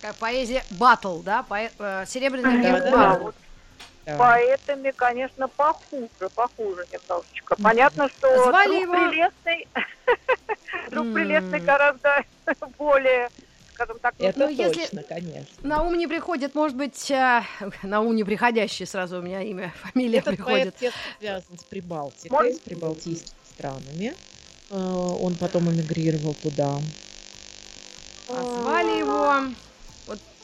Как 0.00 0.16
поэзия 0.16 0.64
батл, 0.70 1.18
да? 1.20 1.42
Поэ... 1.42 1.70
Э, 1.78 2.04
Серебряный 2.06 2.56
век 2.56 2.84
да, 2.84 2.90
да. 2.90 3.32
Да. 4.06 4.18
Поэтами, 4.18 4.90
конечно, 4.90 5.48
похуже, 5.48 6.28
похуже 6.34 6.84
немножечко. 6.92 7.56
Понятно, 7.62 8.08
что 8.10 8.44
Звали 8.44 8.68
друг 8.68 8.82
его... 8.82 8.92
прелестный, 8.92 9.68
друг 10.90 11.14
прелестный 11.14 11.60
гораздо 11.60 12.22
более 12.78 13.30
скажем 13.84 14.00
так. 14.00 14.14
Это 14.18 14.38
ну, 14.38 14.56
точно, 14.56 14.80
если 14.80 15.02
конечно. 15.02 15.54
На 15.62 15.82
ум 15.82 15.96
не 15.96 16.06
приходит, 16.06 16.54
может 16.54 16.76
быть, 16.76 17.10
э, 17.10 17.42
на 17.82 18.00
ум 18.00 18.14
не 18.16 18.24
приходящий 18.24 18.86
сразу 18.86 19.18
у 19.18 19.22
меня 19.22 19.42
имя, 19.42 19.72
фамилия 19.92 20.18
Этот 20.18 20.36
приходит. 20.36 20.74
Этот 20.80 20.94
связан 21.18 21.58
с 21.58 21.64
Прибалтикой, 21.64 22.30
может... 22.30 22.56
с 22.56 22.60
прибалтийскими 22.60 23.38
странами. 23.54 24.14
Э, 24.70 24.76
он 25.20 25.34
потом 25.34 25.70
эмигрировал 25.70 26.34
туда. 26.34 26.78
А 28.28 28.60
звали 28.60 28.98
его... 28.98 29.54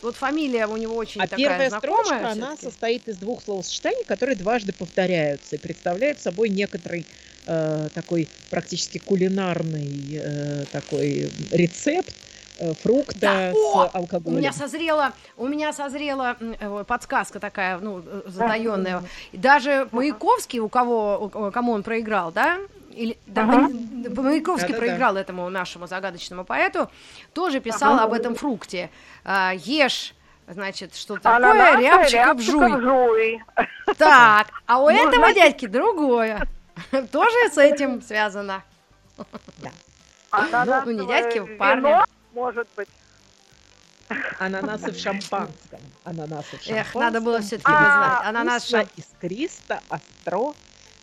Вот 0.02 0.16
фамилия 0.16 0.66
у 0.66 0.78
него 0.78 0.96
очень 0.96 1.20
а 1.20 1.24
такая 1.24 1.36
первая 1.36 1.68
знакомая. 1.68 2.04
строчка, 2.04 2.30
она 2.30 2.56
состоит 2.56 3.06
из 3.06 3.18
двух 3.18 3.44
словосочетаний, 3.44 4.02
которые 4.04 4.34
дважды 4.34 4.72
повторяются 4.72 5.56
и 5.56 5.58
представляют 5.58 6.18
собой 6.18 6.48
некоторый 6.48 7.04
э, 7.44 7.88
такой 7.92 8.26
практически 8.48 8.96
кулинарный 8.96 10.18
э, 10.22 10.64
такой 10.72 11.30
рецепт 11.50 12.14
фрукта 12.82 13.18
да, 13.20 13.52
с 13.52 13.56
о, 13.56 13.90
алкоголем. 13.92 14.36
У 14.36 14.38
меня 14.38 14.52
созрела, 14.52 15.12
у 15.36 15.46
меня 15.46 15.72
созрела 15.72 16.36
э, 16.40 16.84
подсказка 16.86 17.40
такая, 17.40 17.78
ну, 17.78 18.02
э, 18.04 18.22
затаенная. 18.26 19.02
Даже 19.32 19.88
Маяковский, 19.92 20.60
у 20.60 20.68
кого, 20.68 21.50
кому 21.52 21.72
он 21.72 21.82
проиграл, 21.82 22.32
да, 22.32 22.58
или 22.90 23.16
да, 23.26 23.42
ага. 23.42 23.68
Маяковский 24.22 24.72
да, 24.72 24.78
проиграл 24.78 25.14
да. 25.14 25.20
этому 25.20 25.48
нашему 25.48 25.86
загадочному 25.86 26.44
поэту, 26.44 26.90
тоже 27.32 27.60
писал 27.60 27.94
ага. 27.94 28.04
об 28.04 28.12
этом 28.12 28.34
фрукте. 28.34 28.90
А, 29.24 29.52
ешь 29.54 30.14
значит, 30.48 30.94
что 30.96 31.16
такое, 31.16 31.78
рябчика 31.78 32.34
бжуй. 32.34 33.42
Так, 33.96 34.48
а 34.66 34.82
у 34.82 34.88
этого 34.88 35.32
дядьки 35.32 35.66
другое. 35.66 36.46
Тоже 37.12 37.50
с 37.52 37.58
этим 37.58 38.02
связано. 38.02 38.62
Да. 39.58 40.82
Ну, 40.84 40.92
не 40.92 41.06
дядьки, 41.06 41.40
парня. 41.56 42.04
Может 42.32 42.68
быть. 42.76 42.88
Ананасы 44.38 44.90
в 44.90 44.98
шампанском. 44.98 45.80
Ананасы 46.04 46.56
в 46.56 46.62
шампанском. 46.62 46.76
Эх, 46.76 46.94
надо 46.94 47.20
было 47.20 47.40
все-таки 47.40 47.70
знать. 47.70 48.26
Ананас 48.26 48.72
искристо, 48.96 49.80
остро, 49.88 50.54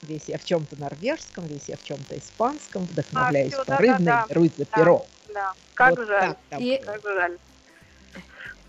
Весь 0.03 0.25
я 0.27 0.37
в 0.37 0.45
чем-то 0.45 0.79
норвежском, 0.79 1.45
весь 1.47 1.67
я 1.67 1.77
в 1.77 1.83
чем-то 1.83 2.17
испанском, 2.17 2.83
вдохновляюсь 2.83 3.53
а, 3.53 3.65
порывно 3.65 4.05
да, 4.05 4.25
да, 4.29 4.39
и 4.39 4.49
за 4.49 4.57
да, 4.57 4.65
перо. 4.77 5.05
Да, 5.33 5.53
как 5.73 5.97
вот 5.97 6.07
жаль. 6.07 6.35
Так, 6.49 6.61
и... 6.61 6.77
как 6.85 7.01
жаль. 7.03 7.37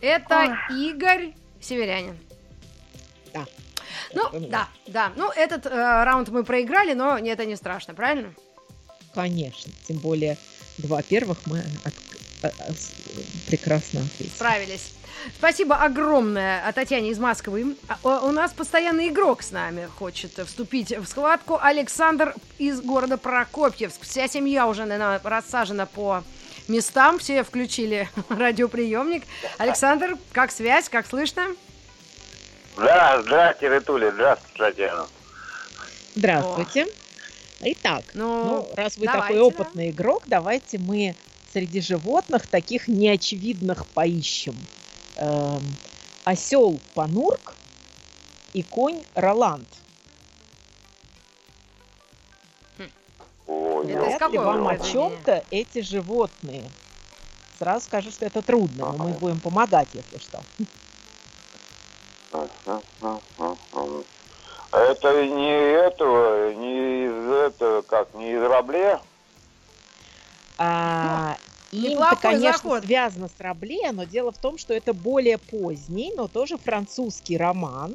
Это 0.00 0.57
Ой. 0.71 0.88
Игорь 0.88 1.35
Северянин. 1.61 2.19
Да. 3.35 3.45
Ну, 4.15 4.29
это 4.29 4.49
да, 4.49 4.69
да. 4.87 5.12
Ну, 5.17 5.31
этот 5.31 5.67
э, 5.67 5.71
раунд 5.71 6.29
мы 6.31 6.45
проиграли, 6.45 6.95
но 6.95 7.19
это 7.19 7.45
не 7.45 7.57
страшно, 7.57 7.95
правильно? 7.95 8.33
Конечно. 9.15 9.71
Тем 9.87 9.99
более 9.99 10.38
два 10.79 11.03
первых 11.03 11.38
мы 11.47 11.62
прекрасно 13.47 14.00
ответили. 14.00 14.28
Справились. 14.28 14.92
Спасибо 15.37 15.76
огромное 15.76 16.71
Татьяне 16.73 17.11
из 17.11 17.18
Москвы. 17.18 17.76
А, 17.88 18.21
у 18.25 18.30
нас 18.30 18.52
постоянный 18.52 19.09
игрок 19.09 19.42
с 19.42 19.50
нами 19.50 19.88
хочет 19.99 20.33
вступить 20.47 20.97
в 20.97 21.07
схватку. 21.07 21.59
Александр 21.61 22.35
из 22.59 22.80
города 22.80 23.16
Прокопьевск. 23.16 24.02
Вся 24.02 24.28
семья 24.28 24.66
уже, 24.66 24.85
наверное, 24.85 25.21
рассажена 25.23 25.87
по 25.87 26.23
местам. 26.68 27.18
Все 27.18 27.42
включили 27.42 28.09
радиоприемник. 28.28 29.25
Александр, 29.59 30.16
как 30.33 30.50
связь, 30.50 30.88
как 30.88 31.07
слышно? 31.07 31.49
Да, 32.76 33.21
здравствуйте, 33.23 33.75
Ритуля, 33.75 34.12
здравствуйте, 34.12 34.59
Татьяна. 34.59 35.07
Здравствуйте. 36.14 36.87
Итак, 37.61 38.04
ну, 38.14 38.45
ну 38.45 38.68
раз 38.76 38.97
вы 38.99 39.07
давайте, 39.07 39.26
такой 39.26 39.40
опытный 39.40 39.87
да. 39.87 39.90
игрок, 39.90 40.23
давайте 40.26 40.78
мы 40.78 41.16
среди 41.52 41.81
животных 41.81 42.47
таких 42.47 42.88
неочевидных 42.88 43.87
поищем 43.87 44.57
э, 45.17 45.59
осел 46.25 46.78
Панурк 46.95 47.55
и 48.52 48.62
конь 48.62 49.02
Роланд. 49.14 49.69
Вряд 53.47 54.31
ли 54.31 54.38
вам 54.38 54.69
о 54.69 54.78
чем-то 54.78 55.45
эти 55.50 55.81
животные. 55.81 56.64
Сразу 57.59 57.87
скажу, 57.87 58.11
что 58.11 58.26
это 58.26 58.43
трудно, 58.43 58.93
но 58.93 59.05
мы 59.05 59.11
будем 59.14 59.40
помогать, 59.40 59.88
если 59.93 60.19
что. 60.19 60.40
Это 64.71 65.26
не 65.26 65.50
этого, 65.50 66.52
не 66.52 67.07
из 67.07 67.33
этого, 67.33 67.83
как, 67.83 68.14
не 68.14 68.33
из 68.33 68.43
Рабле? 68.43 69.00
А, 70.59 71.37
им-то, 71.71 72.17
конечно, 72.21 72.71
заход. 72.71 72.85
связано 72.85 73.29
с 73.29 73.35
Рабле, 73.38 73.93
но 73.93 74.05
дело 74.05 74.33
в 74.33 74.38
том, 74.38 74.59
что 74.59 74.75
это 74.75 74.93
более 74.93 75.38
поздний, 75.38 76.12
но 76.17 76.29
тоже 76.29 76.57
французский 76.59 77.37
роман, 77.37 77.95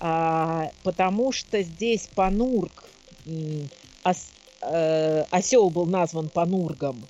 а, 0.00 0.70
потому 0.82 1.32
что 1.32 1.62
здесь 1.62 2.08
Панург, 2.14 2.84
ос, 4.04 4.30
э, 4.60 5.24
осел 5.30 5.70
был 5.70 5.86
назван 5.86 6.28
Панургом, 6.28 7.06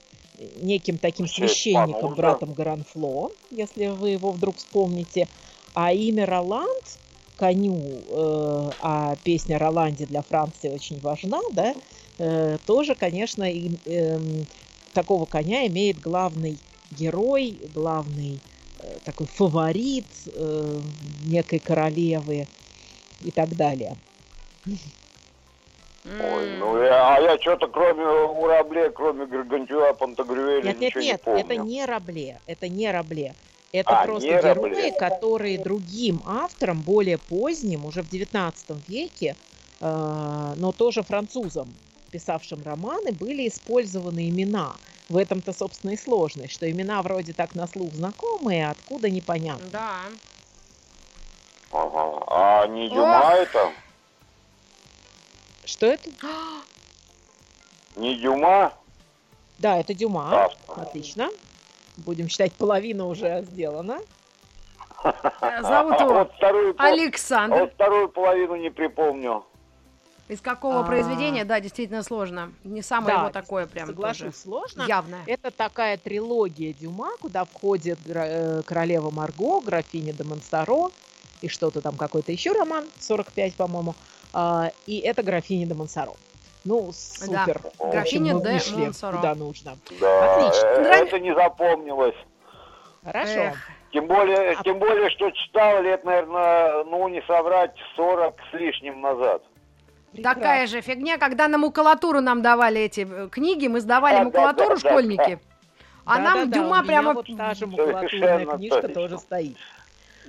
неким 0.63 0.99
таким 0.99 1.27
священником, 1.27 2.01
Панурга. 2.01 2.17
братом 2.17 2.53
Гранфло, 2.53 3.33
если 3.51 3.87
вы 3.87 4.11
его 4.11 4.31
вдруг 4.31 4.57
вспомните, 4.57 5.29
а 5.75 5.93
имя 5.93 6.27
Роланд 6.27 6.99
коню, 7.37 7.77
э, 7.77 8.71
а 8.81 9.17
песня 9.25 9.59
Роланде 9.59 10.07
для 10.07 10.23
Франции 10.23 10.69
очень 10.69 11.01
важна, 11.01 11.41
да, 11.53 11.75
э, 12.19 12.57
тоже, 12.67 12.95
конечно, 12.95 13.45
и, 13.45 13.71
э, 13.87 14.19
такого 14.93 15.25
коня 15.25 15.67
имеет 15.67 16.01
главный 16.01 16.59
герой, 16.91 17.59
главный 17.75 18.39
э, 18.81 18.97
такой 19.05 19.27
фаворит 19.27 20.07
э, 20.27 20.81
некой 21.27 21.59
королевы 21.59 22.47
и 23.23 23.31
так 23.31 23.51
далее. 23.57 23.97
Ой, 26.05 26.57
ну 26.59 26.83
я, 26.83 27.17
а 27.17 27.21
я 27.21 27.39
что-то 27.39 27.67
кроме 27.67 28.05
Урабле, 28.05 28.91
кроме 28.91 29.25
Гаргантюа, 29.27 29.95
Пантагрюэля 29.95 30.73
нет, 30.75 30.81
ничего 30.81 31.01
нет, 31.01 31.03
нет, 31.03 31.21
не 31.21 31.25
помню. 31.25 31.41
это 31.41 31.57
не 31.57 31.85
Рабле, 31.87 32.41
это 32.47 32.69
не 32.69 32.91
Рабле. 32.91 33.35
Это 33.73 34.03
А, 34.03 34.05
просто 34.05 34.29
не 34.29 34.35
герои, 34.35 34.49
Рабле. 34.55 34.93
которые 34.93 35.59
другим 35.59 36.21
авторам, 36.27 36.81
более 36.83 37.19
поздним, 37.19 37.87
уже 37.87 38.03
в 38.03 38.13
XIX 38.13 38.55
веке, 38.87 39.35
э, 39.81 40.53
но 40.57 40.73
тоже 40.73 41.03
французам, 41.03 41.75
писавшим 42.19 42.63
романы, 42.63 43.11
были 43.11 43.49
использованы 43.49 44.29
имена. 44.29 44.73
В 45.09 45.17
этом-то, 45.17 45.53
собственно, 45.53 45.91
и 45.91 45.97
сложность, 45.97 46.53
что 46.53 46.71
имена 46.71 47.03
вроде 47.03 47.33
так 47.33 47.57
на 47.57 47.67
слух 47.67 47.93
знакомые, 47.93 48.69
а 48.69 48.71
откуда 48.71 49.11
непонятно. 49.11 49.67
Да. 49.73 49.97
Ага. 51.73 52.25
А 52.29 52.67
не 52.69 52.89
Дюма 52.89 53.33
это? 53.35 53.73
Что 55.65 55.87
это? 55.87 56.09
Не 57.97 58.15
Дюма? 58.15 58.73
Да, 59.59 59.79
это 59.79 59.93
Дюма. 59.93 60.45
Автор. 60.45 60.83
Отлично. 60.85 61.31
Будем 61.97 62.29
считать, 62.29 62.53
половина 62.53 63.07
уже 63.07 63.43
сделана. 63.51 63.99
Э, 65.03 65.63
Зовут 65.63 65.95
А 65.99 66.03
его 66.05 66.15
вот 66.15 66.33
вторую, 66.37 66.75
пол- 66.75 66.87
а 66.87 66.89
Александр. 66.93 67.61
вот 67.61 67.73
вторую 67.75 68.09
половину 68.09 68.55
не 68.57 68.71
припомню. 68.71 69.45
Из 70.29 70.41
какого 70.41 70.81
А. 70.81 70.85
произведения, 70.85 71.45
да, 71.45 71.61
действительно 71.61 72.03
сложно. 72.03 72.53
Не 72.65 72.81
самое 72.81 73.15
Да, 73.17 73.21
его 73.23 73.31
такое 73.31 73.67
прям 73.67 73.89
Соглашусь, 73.89 74.21
тоже 74.21 74.33
сложно. 74.37 74.85
явное. 74.89 75.23
Это 75.27 75.51
такая 75.51 75.99
трилогия 75.99 76.73
Дюма, 76.73 77.11
куда 77.21 77.45
входит 77.45 77.99
э, 78.07 78.63
королева 78.65 79.11
Марго, 79.11 79.61
графиня 79.61 80.15
де 80.15 80.25
Монсоро 80.25 80.91
и 81.43 81.49
что-то 81.49 81.83
там, 81.83 81.97
какой-то 81.97 82.33
еще 82.33 82.53
роман, 82.53 82.85
45, 83.01 83.55
по-моему. 83.55 83.95
А, 84.33 84.71
И 84.87 84.99
это 85.01 85.23
графиня 85.23 85.67
де 85.67 85.75
Монсоро. 85.75 86.13
Ну, 86.65 86.91
супер. 86.95 87.61
Общем, 87.79 87.91
Графиня 87.91 88.35
де 88.41 88.53
вышли 88.53 88.85
Монсоро. 88.87 89.17
куда 89.17 89.35
нужно. 89.35 89.77
Да, 90.01 90.37
Отлично. 90.47 90.67
э, 90.67 91.05
это 91.07 91.19
не 91.21 91.35
запомнилось. 91.35 92.17
Хорошо. 93.05 93.31
Эх, 93.41 93.59
Тем 93.93 94.07
более, 94.09 94.53
А- 94.59 94.63
тем 94.65 94.79
более, 94.81 95.09
что 95.11 95.31
читал 95.31 95.83
лет, 95.83 96.03
наверное, 96.05 96.83
ну 96.85 97.07
не 97.09 97.23
соврать, 97.29 97.75
40 97.95 98.35
с 98.51 98.55
лишним 98.55 99.01
назад. 99.03 99.43
Прекрасно. 100.15 100.41
Такая 100.41 100.67
же 100.69 100.81
фигня, 100.81 101.19
когда 101.19 101.49
на 101.49 101.59
макулатуру 101.59 102.21
нам 102.21 102.41
давали 102.41 102.83
эти 102.83 103.01
э, 103.01 103.29
книги, 103.29 103.67
мы 103.67 103.81
сдавали 103.81 104.15
Да, 104.15 104.19
да, 104.21 104.25
макулатуру, 104.27 104.77
да, 104.77 104.83
да, 104.83 104.89
школьники. 104.89 105.41
А 106.05 106.19
нам 106.21 106.43
у 106.43 106.47
Дюма 106.47 106.77
меня 106.77 106.83
прямо... 106.85 107.13
вот 107.15 107.27
та 107.37 107.55
же 107.55 107.67
макулатурная 107.67 108.47
книжка 108.47 108.83
точно. 108.83 108.95
тоже 108.95 109.19
стоит. 109.19 109.57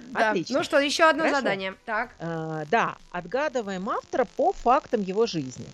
Да. 0.08 0.32
Отлично. 0.32 0.58
Ну 0.58 0.64
что, 0.64 0.80
еще 0.80 1.04
одно 1.04 1.24
Хорошо. 1.24 1.42
задание. 1.42 1.76
Так. 1.86 2.16
А, 2.20 2.64
да, 2.72 2.96
отгадываем 3.12 3.88
автора 3.88 4.26
по 4.36 4.54
фактам 4.54 5.02
его 5.02 5.28
жизни. 5.28 5.68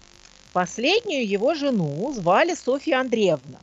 Последнюю 0.51 1.25
его 1.25 1.53
жену 1.53 2.11
звали 2.11 2.53
Софья 2.53 2.99
Андреевна. 2.99 3.59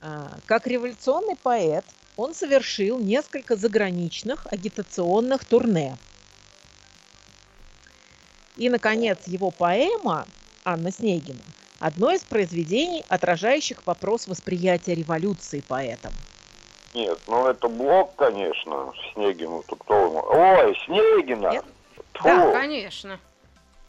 А, 0.00 0.38
как 0.46 0.66
революционный 0.66 1.36
поэт 1.36 1.84
он 2.16 2.34
совершил 2.34 2.98
несколько 2.98 3.56
заграничных 3.56 4.46
агитационных 4.50 5.44
турне. 5.44 5.96
И, 8.58 8.68
наконец, 8.68 9.18
его 9.26 9.50
поэма 9.52 10.26
«Анна 10.64 10.90
Снегина»– 10.90 11.38
одно 11.78 12.10
из 12.10 12.22
произведений, 12.22 13.04
отражающих 13.08 13.86
вопрос 13.86 14.26
восприятия 14.26 14.94
революции 14.96 15.62
поэтом. 15.66 16.12
Нет, 16.92 17.18
ну 17.28 17.46
это 17.46 17.68
блок, 17.68 18.16
конечно, 18.16 18.92
Снегину. 19.14 19.62
Тут 19.68 19.78
кто 19.80 20.06
ему? 20.06 20.24
Ой, 20.26 20.76
Снегина! 20.84 21.50
Нет? 21.52 21.64
Фу. 22.14 22.24
Да, 22.24 22.50
конечно. 22.50 23.20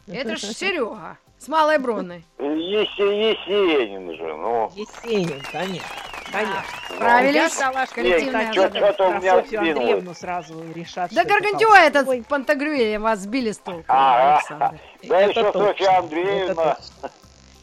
Это 0.06 0.36
ж 0.36 0.42
Серега 0.42 1.18
с 1.40 1.48
Малой 1.48 1.80
Бронной. 1.80 2.24
Есе- 2.38 3.32
Есенин 3.32 4.16
же, 4.16 4.36
ну. 4.36 4.72
Есенин, 4.76 5.42
конечно. 5.52 5.88
Конечно. 6.32 6.64
Справились. 6.90 7.36
Я 7.36 7.50
дала, 7.72 7.86
что 7.86 7.96
Коллективное 7.96 8.46
Нет, 8.46 8.54
задание. 8.54 8.70
что-то 8.72 8.94
Что-то 8.94 9.08
у 9.10 9.14
меня 9.22 9.36
Софью. 9.36 9.60
Андреевну 9.60 10.14
сразу 10.16 10.72
решат, 10.74 11.12
Да 11.14 11.24
Гаргантюа 11.24 11.78
этот 11.80 12.08
с 12.08 12.24
Пантагрюэлем 12.26 13.02
вас 13.02 13.20
сбили 13.20 13.52
с 13.52 13.58
толку, 13.58 13.86
А, 13.88 14.36
Александр. 14.38 14.80
Да 15.04 15.22
Это 15.22 15.40
еще 15.40 15.52
Софья 15.54 15.98
Андреевна. 16.00 16.78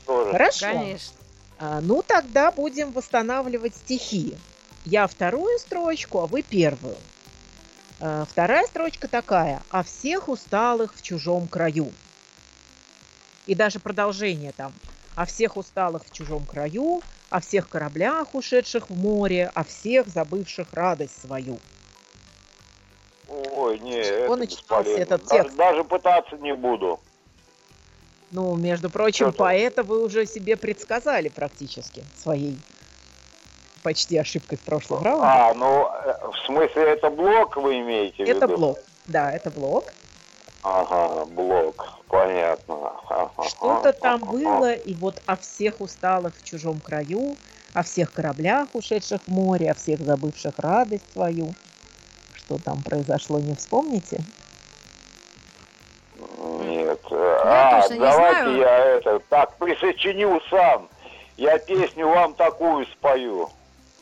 Хорошо. 0.07 0.67
Конечно. 0.67 1.17
А, 1.59 1.81
ну, 1.81 2.03
тогда 2.07 2.51
будем 2.51 2.93
восстанавливать 2.93 3.75
стихи. 3.77 4.37
Я 4.85 5.07
вторую 5.07 5.59
строчку, 5.59 6.21
а 6.21 6.27
вы 6.27 6.43
первую. 6.43 6.97
А, 8.01 8.25
вторая 8.31 8.67
строчка 8.67 9.09
такая. 9.09 9.63
«О 9.71 9.83
всех 9.83 10.29
усталых 10.29 10.95
в 10.95 11.03
чужом 11.03 11.49
краю». 11.49 11.91
И 13.47 13.55
даже 13.55 13.79
продолжение 13.81 14.53
там. 14.53 14.73
«О 15.15 15.25
всех 15.25 15.57
усталых 15.57 16.05
в 16.05 16.13
чужом 16.13 16.45
краю, 16.45 17.01
о 17.31 17.41
всех 17.41 17.69
кораблях, 17.69 18.35
ушедших 18.35 18.89
в 18.91 18.97
море, 18.97 19.51
о 19.55 19.65
всех 19.65 20.09
забывших 20.09 20.73
радость 20.73 21.21
свою». 21.21 21.59
Ой, 23.29 23.79
не, 23.81 24.03
Что 24.03 24.13
это 24.15 24.37
начинался 24.37 24.91
этот 24.91 25.27
Даже- 25.27 25.43
текст? 25.43 25.57
Даже 25.57 25.85
пытаться 25.85 26.37
не 26.37 26.55
буду. 26.55 27.01
Ну, 28.31 28.55
между 28.57 28.91
прочим, 28.91 29.27
Что-то- 29.27 29.39
поэта 29.39 29.83
вы 29.83 30.05
уже 30.05 30.27
себе 30.27 30.57
предсказали 30.57 31.29
практически 31.29 32.05
своей 32.17 32.57
почти 33.83 34.17
ошибкой 34.17 34.59
в 34.59 34.63
прошлом 34.63 35.03
раунде. 35.03 35.27
А, 35.27 35.55
ну, 35.55 35.89
э, 35.89 36.31
в 36.33 36.47
смысле, 36.47 36.83
это 36.83 37.09
блок 37.09 37.57
вы 37.57 37.81
имеете 37.81 38.25
в 38.25 38.29
это 38.29 38.47
виду? 38.47 38.57
блок. 38.57 38.79
Да, 39.07 39.31
это 39.33 39.51
блок. 39.51 39.85
Ага, 40.69 41.25
блок, 41.27 41.87
понятно. 42.09 42.91
Ага, 43.09 43.31
Что-то 43.47 43.91
ага, 43.91 43.93
там 43.93 44.25
ага. 44.25 44.33
было, 44.33 44.73
и 44.73 44.95
вот 44.95 45.23
о 45.25 45.37
всех 45.37 45.81
усталых 45.81 46.35
в 46.37 46.45
чужом 46.45 46.81
краю, 46.81 47.37
о 47.73 47.85
всех 47.85 48.13
кораблях, 48.13 48.67
ушедших 48.73 49.21
в 49.23 49.29
море, 49.29 49.71
о 49.71 49.75
всех 49.75 50.01
забывших 50.01 50.59
радость 50.59 51.13
свою. 51.13 51.55
Что 52.35 52.59
там 52.59 52.83
произошло, 52.83 53.39
не 53.39 53.55
вспомните? 53.55 54.19
Нет. 56.19 57.01
Я 57.11 57.41
а, 57.45 57.81
точно 57.83 57.95
не 57.95 58.01
давайте 58.01 58.43
знаю. 58.43 58.57
я 58.57 58.79
это 58.97 59.21
так 59.29 59.57
присочиню 59.59 60.41
сам. 60.51 60.89
Я 61.37 61.59
песню 61.59 62.09
вам 62.09 62.35
такую 62.35 62.87
спою. 62.87 63.51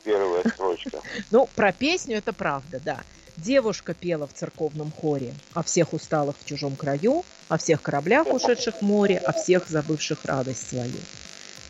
Первая 0.03 0.43
строчка. 0.49 1.01
Ну, 1.31 1.47
про 1.55 1.73
песню 1.73 2.17
это 2.17 2.33
правда, 2.33 2.81
да. 2.81 3.01
Девушка 3.37 3.95
пела 3.95 4.27
в 4.27 4.33
церковном 4.33 4.93
хоре 4.93 5.35
о 5.55 5.63
всех 5.63 5.93
усталых 5.93 6.37
в 6.41 6.47
чужом 6.47 6.77
краю, 6.77 7.25
о 7.49 7.59
всех 7.59 7.83
кораблях, 7.83 8.27
ушедших 8.33 8.77
в 8.77 8.83
море, 8.83 9.19
о 9.19 9.33
всех 9.33 9.69
забывших 9.69 10.25
радость 10.25 10.69
свою. 10.69 10.93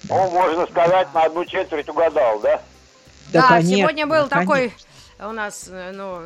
Ну, 0.08 0.30
можно 0.30 0.66
сказать, 0.66 1.12
на 1.14 1.24
одну 1.24 1.44
четверть 1.46 1.88
угадал, 1.88 2.38
да? 2.40 2.60
Да, 3.32 3.48
конечно, 3.48 3.76
сегодня 3.76 4.06
был 4.06 4.28
такой 4.28 4.68
конечно. 4.68 5.28
у 5.30 5.32
нас, 5.32 5.66
э, 5.70 5.92
ну, 5.92 6.20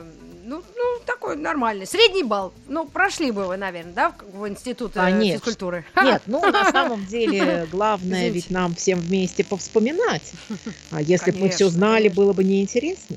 ну, 0.44 0.64
ну, 0.76 1.00
такой 1.06 1.36
нормальный, 1.36 1.86
средний 1.86 2.24
балл. 2.24 2.52
Ну, 2.66 2.86
прошли 2.86 3.30
бы 3.30 3.46
вы, 3.46 3.56
наверное, 3.56 3.92
да, 3.92 4.10
в, 4.10 4.40
в 4.40 4.48
институт 4.48 4.96
э, 4.96 5.00
Конечно. 5.00 5.38
физкультуры. 5.38 5.84
Нет, 6.02 6.22
ну 6.26 6.40
на 6.40 6.70
самом 6.72 7.06
деле 7.06 7.68
главное 7.70 8.18
Извините. 8.18 8.34
ведь 8.34 8.50
нам 8.50 8.74
всем 8.74 8.98
вместе 8.98 9.44
повспоминать. 9.44 10.32
А 10.90 11.00
если 11.00 11.30
бы 11.30 11.38
мы 11.38 11.48
все 11.50 11.68
знали, 11.68 12.08
конечно. 12.08 12.22
было 12.22 12.32
бы 12.32 12.42
неинтересно. 12.42 13.16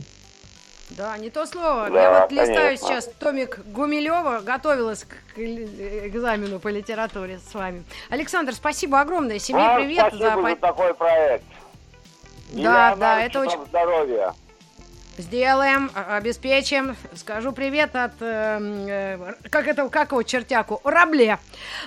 Да, 0.97 1.17
не 1.17 1.29
то 1.29 1.45
слово. 1.45 1.89
Да, 1.89 2.01
Я 2.01 2.19
вот 2.21 2.31
листаю 2.31 2.55
конечно. 2.77 2.87
сейчас 2.87 3.05
томик 3.19 3.59
Гумилева, 3.65 4.41
готовилась 4.43 5.05
к 5.05 5.39
экзамену 5.39 6.59
по 6.59 6.67
литературе 6.67 7.39
с 7.49 7.53
вами. 7.53 7.83
Александр, 8.09 8.53
спасибо 8.53 8.99
огромное. 8.99 9.39
Семье 9.39 9.63
Вам 9.67 9.81
привет. 9.81 9.99
спасибо 10.07 10.29
за, 10.29 10.35
по- 10.37 10.55
такой 10.55 10.93
проект. 10.93 11.43
Да, 12.51 12.89
Я 12.89 12.95
да, 12.97 13.21
это 13.23 13.39
очень- 13.39 13.65
здоровья. 13.65 14.33
Сделаем, 15.17 15.91
а- 15.93 16.17
обеспечим. 16.17 16.95
Скажу 17.15 17.51
привет 17.51 17.95
от, 17.95 18.13
э, 18.21 19.17
э, 19.19 19.33
как 19.49 19.67
это, 19.67 19.87
как 19.89 20.11
его 20.11 20.23
чертяку, 20.23 20.81
Рабле. 20.83 21.37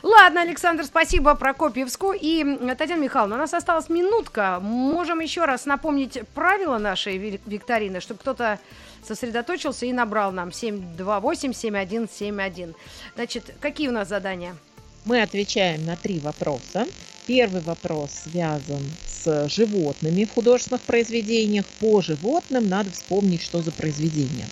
Ладно, 0.02 0.42
Александр, 0.42 0.84
спасибо 0.84 1.34
Прокопьевску. 1.34 2.12
И, 2.12 2.44
Татьяна 2.76 3.00
Михайловна, 3.00 3.36
у 3.36 3.38
нас 3.38 3.52
осталась 3.52 3.88
минутка. 3.88 4.58
Можем 4.60 5.20
еще 5.20 5.44
раз 5.46 5.66
напомнить 5.66 6.20
правила 6.34 6.78
нашей 6.78 7.16
ви- 7.18 7.40
викторины, 7.46 8.00
чтобы 8.00 8.20
кто-то 8.20 8.58
сосредоточился 9.06 9.86
и 9.86 9.92
набрал 9.92 10.32
нам 10.32 10.48
728-7171. 10.50 12.74
Значит, 13.14 13.54
какие 13.60 13.88
у 13.88 13.92
нас 13.92 14.08
задания? 14.08 14.56
Мы 15.04 15.22
отвечаем 15.22 15.84
на 15.84 15.96
три 15.96 16.18
вопроса. 16.18 16.86
Первый 17.26 17.60
вопрос 17.62 18.10
связан 18.30 18.82
с 19.06 19.48
животными 19.48 20.24
в 20.24 20.32
художественных 20.32 20.82
произведениях. 20.82 21.64
По 21.80 22.00
животным 22.02 22.68
надо 22.68 22.90
вспомнить, 22.90 23.42
что 23.42 23.62
за 23.62 23.72
произведение. 23.72 24.46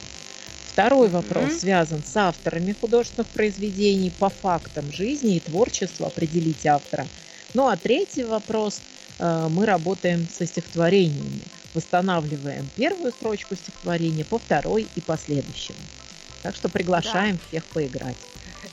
Второй 0.73 1.09
вопрос 1.09 1.51
Мгм. 1.51 1.59
связан 1.59 2.03
с 2.03 2.17
авторами 2.17 2.75
художественных 2.79 3.29
произведений. 3.29 4.11
По 4.19 4.31
фактам 4.31 4.91
жизни 4.91 5.37
и 5.37 5.41
творчества 5.41 6.07
определить 6.07 6.65
автора. 6.67 7.07
Ну 7.53 7.69
а 7.69 7.77
третий 7.77 8.25
вопрос 8.25 8.81
э, 9.19 9.49
мы 9.51 9.67
работаем 9.67 10.27
со 10.33 10.47
стихотворениями. 10.47 11.43
Восстанавливаем 11.75 12.69
первую 12.77 13.13
строчку 13.13 13.55
стихотворения 13.55 14.25
по 14.25 14.39
второй 14.39 14.87
и 14.95 15.01
последующим. 15.01 15.75
Так 16.43 16.55
что 16.55 16.69
приглашаем 16.69 17.39
всех 17.49 17.65
поиграть. 17.65 18.17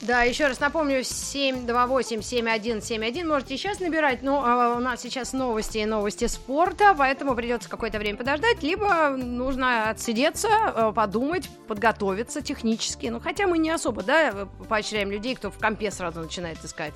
Да, 0.00 0.22
еще 0.22 0.46
раз 0.46 0.60
напомню, 0.60 1.00
728-7171 1.00 3.26
можете 3.26 3.58
сейчас 3.58 3.80
набирать, 3.80 4.22
но 4.22 4.42
а, 4.42 4.76
у 4.76 4.80
нас 4.80 5.02
сейчас 5.02 5.34
новости 5.34 5.76
и 5.78 5.84
новости 5.84 6.26
спорта, 6.26 6.94
поэтому 6.96 7.34
придется 7.34 7.68
какое-то 7.68 7.98
время 7.98 8.16
подождать, 8.16 8.62
либо 8.62 9.10
нужно 9.10 9.90
отсидеться, 9.90 10.48
э, 10.48 10.92
подумать, 10.94 11.50
подготовиться 11.68 12.40
технически, 12.40 13.08
ну, 13.08 13.20
хотя 13.20 13.46
мы 13.46 13.58
не 13.58 13.68
особо, 13.68 14.02
да, 14.02 14.48
поощряем 14.70 15.10
людей, 15.10 15.34
кто 15.34 15.50
в 15.50 15.58
компе 15.58 15.90
сразу 15.90 16.20
начинает 16.20 16.64
искать. 16.64 16.94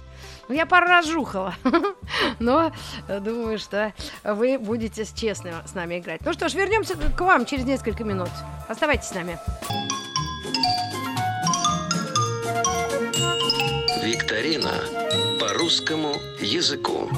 Ну, 0.49 0.55
я 0.55 0.65
пара 0.65 0.87
разжухала, 0.87 1.55
но 2.39 2.73
э, 3.07 3.21
думаю, 3.21 3.59
что 3.59 3.93
вы 4.25 4.59
будете 4.59 5.05
честно 5.05 5.63
с 5.67 5.75
нами 5.75 5.99
играть. 5.99 6.23
Ну 6.25 6.33
что 6.33 6.49
ж, 6.49 6.55
вернемся 6.55 6.97
к 6.97 7.21
вам 7.21 7.45
через 7.45 7.67
несколько 7.67 8.03
минут. 8.03 8.31
Оставайтесь 8.67 9.09
с 9.09 9.15
нами. 9.15 9.39
Викторина 14.35 15.39
по 15.39 15.53
русскому 15.53 16.13
языку. 16.41 17.09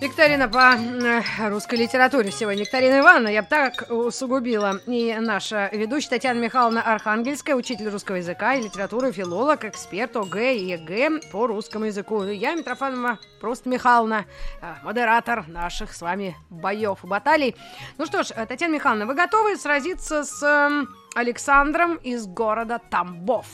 Викторина 0.00 0.48
по 0.48 0.74
э, 0.74 1.48
русской 1.48 1.76
литературе 1.76 2.32
сегодня. 2.32 2.62
Викторина 2.62 2.98
Ивановна, 2.98 3.28
я 3.28 3.42
бы 3.42 3.48
так 3.48 3.84
усугубила. 3.88 4.80
И 4.88 5.16
наша 5.20 5.70
ведущая 5.72 6.10
Татьяна 6.10 6.40
Михайловна 6.40 6.82
Архангельская, 6.82 7.54
учитель 7.54 7.88
русского 7.88 8.16
языка 8.16 8.56
и 8.56 8.62
литературы, 8.62 9.12
филолог, 9.12 9.64
эксперт 9.64 10.16
ОГЭ 10.16 10.56
и 10.56 10.70
ЕГЭ 10.70 11.20
по 11.30 11.46
русскому 11.46 11.84
языку. 11.84 12.24
И 12.24 12.34
я, 12.34 12.56
Митрофанова 12.56 13.20
просто 13.40 13.68
Михайловна, 13.68 14.24
э, 14.60 14.74
модератор 14.82 15.46
наших 15.46 15.94
с 15.94 16.02
вами 16.02 16.34
боев 16.50 17.04
и 17.04 17.06
баталий. 17.06 17.54
Ну 17.96 18.06
что 18.06 18.24
ж, 18.24 18.32
э, 18.34 18.44
Татьяна 18.44 18.74
Михайловна, 18.74 19.06
вы 19.06 19.14
готовы 19.14 19.56
сразиться 19.56 20.24
с 20.24 20.42
эм, 20.42 20.88
Александром 21.14 21.94
из 21.94 22.26
города 22.26 22.80
Тамбов? 22.90 23.46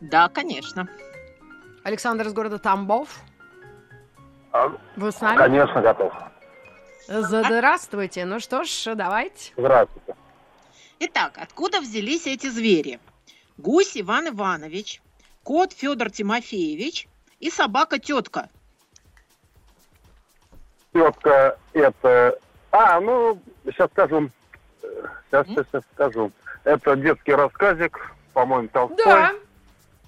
Да, 0.00 0.28
конечно. 0.28 0.88
Александр 1.82 2.26
из 2.26 2.32
города 2.32 2.58
Тамбов. 2.58 3.08
А, 4.52 4.72
Вы 4.96 5.12
с 5.12 5.20
нами? 5.20 5.36
Конечно, 5.36 5.80
готов. 5.80 6.12
Здравствуйте. 7.08 8.24
Ну 8.24 8.38
что 8.38 8.64
ж, 8.64 8.94
давайте. 8.94 9.52
Здравствуйте. 9.56 10.14
Итак, 11.00 11.38
откуда 11.38 11.80
взялись 11.80 12.26
эти 12.26 12.48
звери? 12.48 13.00
Гусь 13.56 13.96
Иван 13.96 14.28
Иванович, 14.28 15.00
кот 15.42 15.72
Федор 15.72 16.10
Тимофеевич 16.10 17.08
и 17.40 17.50
собака 17.50 17.98
тетка. 17.98 18.48
Тетка 20.92 21.58
это... 21.72 22.38
А, 22.70 23.00
ну, 23.00 23.40
сейчас 23.64 23.90
скажу. 23.90 24.30
Сейчас, 25.30 25.46
сейчас, 25.46 25.66
сейчас 25.66 25.82
скажу. 25.94 26.32
Это 26.64 26.96
детский 26.96 27.32
рассказик, 27.32 28.14
по-моему, 28.32 28.68
Толстой. 28.68 29.04
Да. 29.04 29.32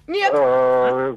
Нет. 0.07 0.33
Э, 0.33 1.15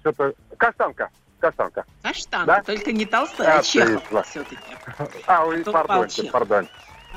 Что-то... 0.00 0.34
Каштанка. 0.56 1.10
Каштанка. 1.38 1.84
Каштанка, 2.02 2.46
да? 2.46 2.62
только 2.62 2.92
не 2.92 3.04
Толстой, 3.04 3.46
а 3.46 3.62
Чехов 3.62 4.26
все-таки. 4.26 4.56
А, 5.26 5.44
ой, 5.44 5.64
пардон, 5.64 6.08
пардон. 6.30 6.68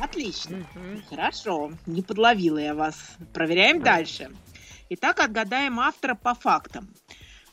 Отлично. 0.01 0.57
Угу. 0.57 1.01
Хорошо. 1.09 1.71
Не 1.85 2.01
подловила 2.01 2.57
я 2.57 2.73
вас. 2.73 2.95
Проверяем 3.33 3.79
да. 3.79 3.95
дальше. 3.95 4.31
Итак, 4.89 5.19
отгадаем 5.19 5.79
автора 5.79 6.15
по 6.15 6.33
фактам. 6.33 6.89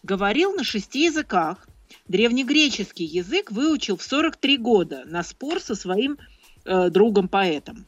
Говорил 0.03 0.55
на 0.55 0.65
шести 0.65 1.05
языках. 1.05 1.69
Древнегреческий 2.09 3.05
язык 3.05 3.53
выучил 3.53 3.97
в 3.97 4.03
43 4.03 4.59
года 4.59 5.03
на 5.05 5.23
спор 5.23 5.61
со 5.61 5.75
своим 5.75 6.19
э, 6.65 6.91
другом-поэтом. 6.91 7.87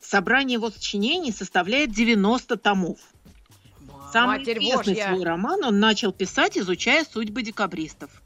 Собрание 0.00 0.54
его 0.54 0.70
сочинений 0.70 1.32
составляет 1.32 1.90
90 1.92 2.56
томов. 2.56 2.98
Самый 4.12 4.38
Матерь 4.38 4.58
известный 4.58 4.94
Божья. 4.94 5.08
свой 5.08 5.24
роман 5.24 5.64
он 5.64 5.78
начал 5.78 6.12
писать, 6.12 6.58
изучая 6.58 7.04
судьбы 7.04 7.42
декабристов. 7.42 8.22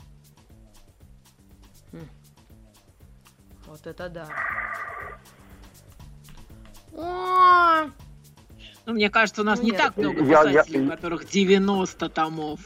Хм. 1.93 2.09
Вот 3.67 3.87
это 3.87 4.09
да. 4.09 4.29
О! 6.97 7.91
Ну, 8.87 8.93
мне 8.93 9.09
кажется, 9.09 9.41
у 9.41 9.45
нас 9.45 9.61
ну, 9.61 9.65
не 9.65 9.71
нет. 9.71 9.81
так 9.81 9.97
много 9.97 10.25
писателей, 10.25 10.55
я, 10.55 10.81
я... 10.81 10.87
у 10.87 10.91
которых 10.91 11.27
90 11.27 12.09
томов. 12.11 12.61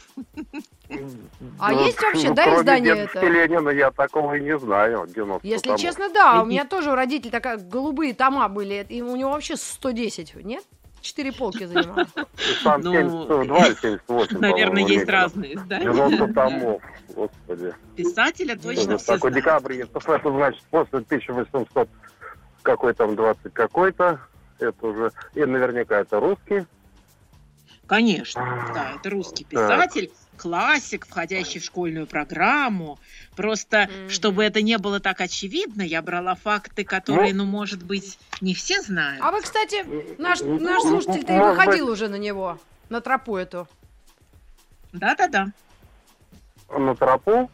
А 1.58 1.70
ну, 1.70 1.84
есть 1.84 2.00
вообще, 2.00 2.28
ну, 2.28 2.34
да, 2.34 2.56
издание 2.56 2.96
это? 2.96 3.20
Ленина 3.26 3.68
я 3.68 3.90
такого 3.90 4.34
и 4.34 4.40
не 4.40 4.58
знаю. 4.58 5.06
90 5.06 5.46
Если 5.46 5.66
томов. 5.66 5.80
честно, 5.80 6.08
да. 6.08 6.42
У 6.42 6.46
меня 6.46 6.64
тоже 6.64 6.90
у 6.90 6.94
родителей 6.94 7.30
такая 7.30 7.58
голубые 7.58 8.14
тома 8.14 8.48
были. 8.48 8.84
И 8.88 9.00
у 9.00 9.14
него 9.14 9.30
вообще 9.30 9.56
110, 9.56 10.34
нет? 10.44 10.64
Четыре 11.00 11.32
полки 11.32 11.64
занимал. 11.66 12.06
Там 12.64 12.80
ну, 12.80 12.92
72 12.92 13.64
78, 13.74 14.38
Наверное, 14.40 14.82
есть 14.82 15.08
разные 15.08 15.54
издания. 15.54 15.84
90 15.84 16.34
томов, 16.34 16.82
господи. 17.14 17.74
Писателя 17.96 18.56
точно 18.56 18.98
все 18.98 19.14
Такой 19.14 19.32
декабрь 19.32 19.74
есть. 19.74 19.90
Это 19.94 20.30
значит 20.30 20.62
после 20.70 20.98
1800 20.98 21.88
какой 22.62 22.94
там 22.94 23.16
20 23.16 23.52
какой-то. 23.52 24.20
Это 24.58 24.86
уже, 24.86 25.12
и 25.34 25.44
наверняка 25.44 26.00
это 26.00 26.20
русский. 26.20 26.66
Конечно, 27.86 28.70
да, 28.74 28.96
это 28.98 29.08
русский 29.08 29.44
писатель, 29.44 30.08
так. 30.08 30.16
Классик, 30.38 31.06
входящий 31.06 31.60
в 31.60 31.64
школьную 31.64 32.06
программу. 32.06 32.98
Просто, 33.36 33.82
mm-hmm. 33.82 34.08
чтобы 34.08 34.44
это 34.44 34.62
не 34.62 34.78
было 34.78 35.00
так 35.00 35.20
очевидно, 35.20 35.82
я 35.82 36.00
брала 36.00 36.34
факты, 36.34 36.84
которые, 36.84 37.34
ну, 37.34 37.44
ну 37.44 37.50
может 37.50 37.82
быть, 37.82 38.18
не 38.40 38.54
все 38.54 38.80
знают. 38.80 39.22
А 39.22 39.30
вы, 39.30 39.42
кстати, 39.42 39.84
наш, 40.18 40.40
наш 40.40 40.82
слушатель-то 40.82 41.34
и 41.34 41.38
выходил 41.38 41.88
уже 41.88 42.08
на 42.08 42.16
него, 42.16 42.58
на 42.88 43.00
тропу 43.00 43.36
эту. 43.36 43.68
Да-да-да. 44.92 45.48
На 46.70 46.94
тропу? 46.94 47.50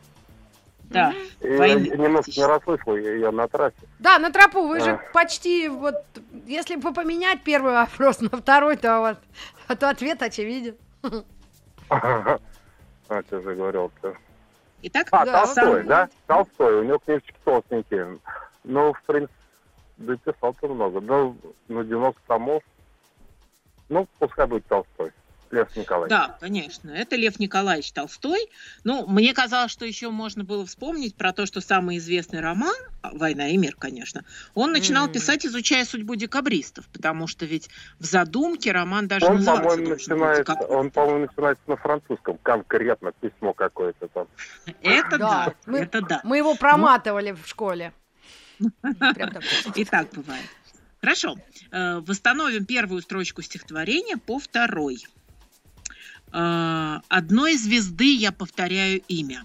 Да. 0.85 1.13
Я 1.41 1.75
немножко 1.75 2.31
не 2.31 2.45
расслышал, 2.45 2.97
я, 2.97 3.17
я 3.17 3.33
на 3.33 3.49
трассе. 3.49 3.77
Да, 3.99 4.19
на 4.19 4.31
тропу. 4.31 4.67
Вы 4.67 4.79
а. 4.79 4.85
же 4.85 5.01
почти 5.13 5.69
вот, 5.69 5.97
если 6.47 6.77
бы 6.77 6.93
поменять 6.93 7.43
первый 7.43 7.73
вопрос 7.73 8.21
на 8.21 8.31
второй, 8.31 8.77
то 8.77 9.01
вот, 9.01 9.79
то 9.79 9.91
ответ 9.91 10.23
очевиден. 10.23 10.77
А, 13.09 13.23
что 13.23 13.41
же 13.41 13.55
говорил-то? 13.55 14.17
Итак, 14.83 15.09
а, 15.13 15.25
да, 15.25 15.45
Толстой, 15.45 15.81
сам... 15.81 15.87
да? 15.87 16.09
Толстой, 16.27 16.81
у 16.81 16.85
него 16.85 16.99
книжечки 16.99 17.35
толстенькие. 17.45 18.19
Ну, 18.65 18.93
в 18.93 19.03
принципе, 19.03 19.35
да 19.97 20.17
писал-то 20.17 20.69
много. 20.69 21.01
Ну, 21.01 21.37
на 21.69 21.85
90 21.85 22.21
томов. 22.27 22.63
Ну, 23.89 24.07
пускай 24.19 24.47
будет 24.47 24.67
Толстой. 24.67 25.13
Лев 25.55 25.75
Николаевич. 25.77 26.11
Да, 26.11 26.37
конечно, 26.41 26.91
это 26.91 27.17
Лев 27.17 27.39
Николаевич 27.39 27.93
Толстой. 27.93 28.51
Ну, 28.83 29.07
мне 29.07 29.33
казалось, 29.33 29.71
что 29.71 29.85
еще 29.85 30.11
можно 30.11 30.45
было 30.45 30.67
вспомнить 30.67 31.15
про 31.17 31.33
то, 31.33 31.47
что 31.47 31.61
самый 31.61 31.99
известный 31.99 32.41
роман 32.41 32.75
«Война 33.03 33.49
и 33.49 33.57
мир», 33.57 33.77
конечно, 33.79 34.25
он 34.55 34.73
начинал 34.73 35.09
mm. 35.09 35.13
писать, 35.13 35.47
изучая 35.47 35.85
судьбу 35.85 36.17
декабристов, 36.17 36.87
потому 36.89 37.27
что 37.27 37.47
ведь 37.47 37.71
в 37.99 38.05
задумке 38.05 38.73
роман 38.73 39.09
даже 39.09 39.27
он, 39.27 39.45
по-моему, 39.45 39.91
начинается, 39.91 40.53
Он, 40.69 40.91
по-моему, 40.91 41.27
начинается 41.27 41.63
на 41.67 41.77
французском, 41.77 42.39
конкретно 42.43 43.13
письмо 43.13 43.53
какое-то 43.53 44.09
там. 44.09 44.27
Это 44.83 45.19
да, 45.19 45.55
мы, 45.67 45.79
это 45.79 46.01
да. 46.03 46.21
Мы 46.25 46.39
его 46.39 46.55
проматывали 46.55 47.33
в 47.33 47.47
школе. 47.47 47.93
И 49.75 49.85
так 49.85 50.11
бывает. 50.13 50.45
Хорошо. 51.05 51.37
Э, 51.71 52.01
восстановим 52.01 52.65
первую 52.65 53.03
строчку 53.03 53.43
стихотворения 53.43 54.17
по 54.17 54.39
второй. 54.39 55.05
Э, 56.35 56.99
одной 57.09 57.57
звезды 57.57 58.17
я 58.17 58.33
повторяю 58.33 59.01
имя. 59.07 59.45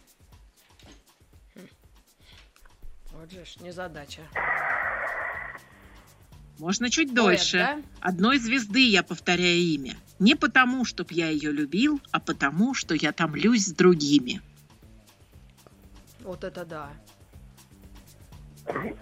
Вот 3.12 3.32
же 3.32 3.46
ж, 3.46 3.58
незадача. 3.62 4.22
Можно 6.58 6.90
чуть 6.90 7.10
Поэт, 7.10 7.16
дольше. 7.16 7.58
Да? 7.58 7.82
Одной 8.02 8.40
звезды 8.40 8.90
я 8.90 9.04
повторяю 9.04 9.60
имя. 9.60 9.98
Не 10.18 10.34
потому, 10.36 10.84
чтоб 10.84 11.12
я 11.12 11.30
ее 11.30 11.52
любил, 11.52 12.02
а 12.12 12.20
потому, 12.20 12.74
что 12.74 12.96
я 12.96 13.12
томлюсь 13.12 13.68
с 13.68 13.72
другими. 13.72 14.42
Вот 16.22 16.44
это 16.44 16.66
да. 16.66 16.90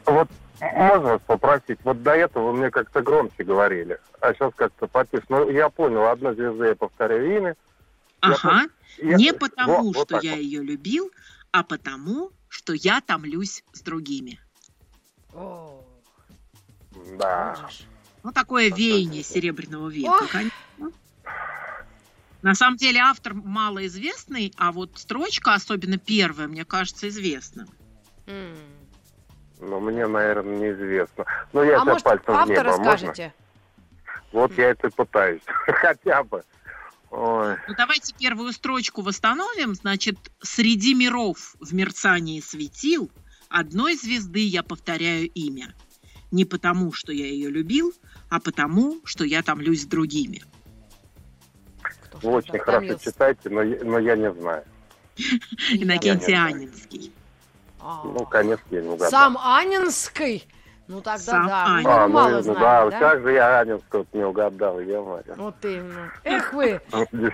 Вот 0.06 0.30
можно 0.60 1.00
вас 1.00 1.22
попросить? 1.26 1.80
Вот 1.84 2.04
до 2.04 2.12
этого 2.12 2.52
вы 2.52 2.58
мне 2.58 2.70
как-то 2.70 3.02
громче 3.02 3.44
говорили, 3.44 4.00
а 4.20 4.34
сейчас 4.34 4.54
как-то 4.56 4.88
потише. 4.88 5.24
Ну, 5.30 5.50
я 5.50 5.70
понял, 5.70 6.06
одна 6.08 6.34
звезда 6.34 6.68
я 6.68 6.76
повторяю 6.76 7.38
имя, 7.38 7.56
Ага. 8.22 8.68
Я, 8.98 9.18
Не 9.18 9.34
потому, 9.34 9.92
вот, 9.92 10.08
что 10.08 10.16
вот 10.16 10.24
я 10.24 10.32
вот. 10.32 10.42
ее 10.42 10.64
любил, 10.64 11.12
а 11.52 11.64
потому, 11.64 12.32
что 12.48 12.74
я 12.74 13.02
томлюсь 13.02 13.64
с 13.74 13.82
другими. 13.82 14.40
О. 15.34 15.84
Да. 17.18 17.56
Ну, 18.24 18.32
такое 18.32 18.72
веяние 18.72 19.24
Серебряного 19.24 19.90
века, 19.90 20.28
конечно. 20.30 20.54
На 22.42 22.56
самом 22.56 22.78
деле 22.78 23.00
автор 23.00 23.34
малоизвестный, 23.34 24.54
а 24.58 24.72
вот 24.72 24.92
строчка, 24.96 25.54
особенно 25.54 25.98
первая, 25.98 26.48
мне 26.48 26.66
кажется, 26.66 27.08
известна. 27.10 27.68
Mm. 28.26 28.58
Ну, 29.60 29.80
мне, 29.80 30.06
наверное, 30.06 30.58
неизвестно. 30.58 31.26
Но 31.52 31.64
я 31.64 31.82
а 31.82 31.86
может, 31.86 32.04
пальцем 32.04 32.46
в 32.46 32.50
небо. 32.50 32.78
Можно? 32.78 33.14
Вот 34.32 34.52
я 34.58 34.70
это 34.70 34.90
пытаюсь. 34.90 35.42
Хотя 35.48 36.24
бы. 36.24 36.44
Ой. 37.12 37.56
Ну, 37.68 37.76
давайте 37.78 38.14
первую 38.14 38.52
строчку 38.54 39.02
восстановим. 39.02 39.76
Значит, 39.76 40.18
среди 40.42 40.94
миров 40.94 41.56
в 41.60 41.74
мерцании 41.74 42.42
светил 42.42 43.10
одной 43.50 43.96
звезды 43.96 44.46
я 44.46 44.64
повторяю 44.64 45.30
имя. 45.30 45.74
Не 46.32 46.44
потому, 46.44 46.92
что 46.92 47.14
я 47.14 47.26
ее 47.26 47.50
любил, 47.50 47.94
а 48.30 48.40
потому, 48.40 49.00
что 49.06 49.24
я 49.24 49.42
томлюсь 49.42 49.84
с 49.84 49.86
другими. 49.86 50.44
Вы 52.22 52.32
очень 52.32 52.60
хорошо 52.60 52.96
читаете, 52.96 53.50
но, 53.50 53.64
но 53.64 54.00
я 54.00 54.16
не 54.16 54.32
знаю. 54.34 54.64
Иннокентий 55.72 56.36
Анинский. 56.36 57.12
Ну, 57.82 58.26
конечно, 58.26 58.66
я 58.72 58.82
не 58.82 58.88
угадал. 58.90 59.10
Сам 59.10 59.38
Анинский? 59.38 60.44
Ну 60.88 61.02
тогда 61.02 61.18
Сам 61.20 61.48
да. 61.48 61.66
Мы 61.84 61.90
А, 61.92 62.08
мало 62.08 62.30
ну, 62.38 62.42
знаем, 62.42 62.60
да, 62.60 62.90
да? 62.90 63.00
как 63.00 63.22
же 63.22 63.32
я 63.34 63.60
Анинского 63.60 64.06
не 64.14 64.24
угадал, 64.24 64.80
я 64.80 65.02
Мария. 65.02 65.36
Вот 65.36 65.56
именно. 65.64 66.12
Эх 66.24 66.54
вы, 66.54 66.80
Ну, 67.12 67.30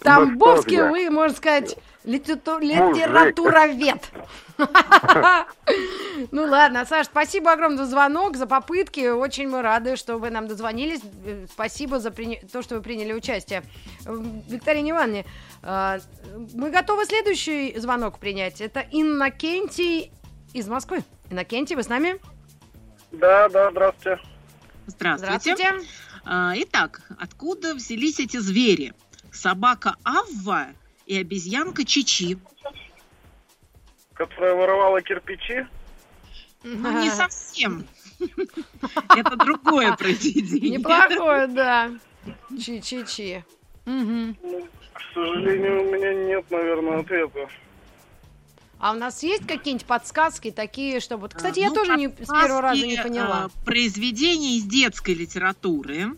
Тамбовский, 0.00 0.76
я. 0.76 0.90
вы, 0.90 1.10
можно 1.10 1.36
сказать, 1.36 1.76
литерату- 2.04 2.58
литературовед. 2.60 4.02
Ну 6.32 6.44
ладно, 6.44 6.86
Саш, 6.86 7.06
спасибо 7.06 7.52
огромное 7.52 7.84
за 7.84 7.90
звонок, 7.90 8.36
за 8.36 8.46
попытки. 8.46 9.08
Очень 9.08 9.48
мы 9.48 9.60
рады, 9.62 9.96
что 9.96 10.16
вы 10.16 10.30
нам 10.30 10.48
дозвонились. 10.48 11.00
Э, 11.26 11.46
Спасибо 11.52 11.98
за 11.98 12.10
то, 12.10 12.62
что 12.62 12.76
вы 12.76 12.80
приняли 12.80 13.12
участие. 13.12 13.62
М, 14.06 14.40
Виктория 14.48 14.82
Ивановна, 14.90 15.24
э, 15.62 15.98
мы 16.54 16.70
готовы 16.70 17.04
следующий 17.04 17.78
звонок 17.78 18.18
принять. 18.18 18.60
Это 18.62 18.82
Иннокентий 18.92 20.10
из 20.54 20.68
Москвы. 20.68 21.00
Иннокентий, 21.30 21.76
вы 21.76 21.82
с 21.82 21.88
нами? 21.90 22.18
Да, 23.18 23.48
да, 23.48 23.70
здравствуйте. 23.70 24.20
Здравствуйте. 24.86 25.54
Здравствуйте. 25.54 25.88
А, 26.24 26.52
Итак, 26.56 27.02
откуда 27.18 27.74
взялись 27.74 28.20
эти 28.20 28.36
звери? 28.38 28.94
Собака 29.32 29.96
Авва 30.04 30.68
и 31.06 31.18
обезьянка 31.18 31.84
Чичи. 31.84 32.38
Которая 34.14 34.54
воровала 34.54 35.02
кирпичи. 35.02 35.66
Ну, 36.62 37.02
не 37.02 37.10
совсем. 37.10 37.86
Это 39.16 39.36
другое 39.36 39.94
произведение. 39.96 40.78
Неплохое, 40.78 41.46
да. 41.46 41.90
Чи-чи-чи. 42.58 43.44
Ну, 43.84 44.34
к 44.92 45.00
сожалению, 45.14 45.86
у 45.86 45.92
меня 45.94 46.14
нет, 46.14 46.50
наверное, 46.50 47.00
ответа. 47.00 47.48
А 48.78 48.92
у 48.92 48.96
нас 48.96 49.22
есть 49.22 49.46
какие-нибудь 49.46 49.86
подсказки 49.86 50.50
такие, 50.50 51.00
чтобы... 51.00 51.28
Кстати, 51.28 51.60
А, 51.60 51.62
я 51.62 51.68
ну, 51.70 51.74
тоже 51.74 51.96
не, 51.96 52.08
с 52.08 52.28
первого 52.28 52.60
раза 52.60 52.86
не 52.86 52.96
подсказки, 52.96 53.08
поняла. 53.08 53.50
Произведение 53.64 54.56
из 54.58 54.64
детской 54.64 55.14
литературы. 55.14 56.12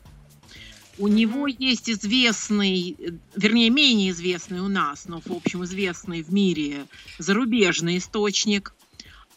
У 0.99 1.07
него 1.07 1.47
есть 1.47 1.89
известный, 1.89 2.97
э, 2.99 3.11
вернее, 3.37 3.71
менее 3.71 4.11
известный 4.11 4.59
у 4.61 4.69
нас, 4.69 5.07
но, 5.07 5.21
в 5.21 5.31
общем, 5.31 5.65
известный 5.65 6.23
в 6.23 6.33
мире 6.33 6.87
зарубежный 7.19 7.99
источник. 7.99 8.75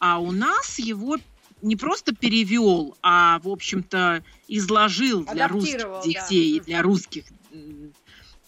А 0.00 0.18
у 0.18 0.32
нас 0.32 0.80
его 0.80 1.18
не 1.62 1.76
просто 1.76 2.12
перевел, 2.12 2.96
а, 3.02 3.38
в 3.38 3.48
общем-то, 3.48 4.24
изложил 4.48 5.24
для 5.24 5.46
русских 5.46 5.74
Адаптировал, 5.74 6.02
да. 6.02 6.08
детей, 6.08 6.60
для 6.60 6.82
русских 6.82 7.24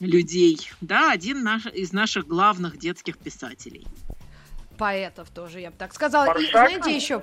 людей, 0.01 0.59
да, 0.81 1.13
один 1.13 1.45
наш, 1.45 1.67
из 1.67 1.93
наших 1.93 2.27
главных 2.27 2.79
детских 2.79 3.17
писателей. 3.19 3.87
Поэтов 4.77 5.31
тоже, 5.31 5.61
я 5.61 5.71
бы 5.71 5.77
так 5.77 5.95
сказала. 5.95 6.25
И 6.25 6.29
Маршак? 6.29 6.51
знаете 6.51 6.95
еще... 6.97 7.23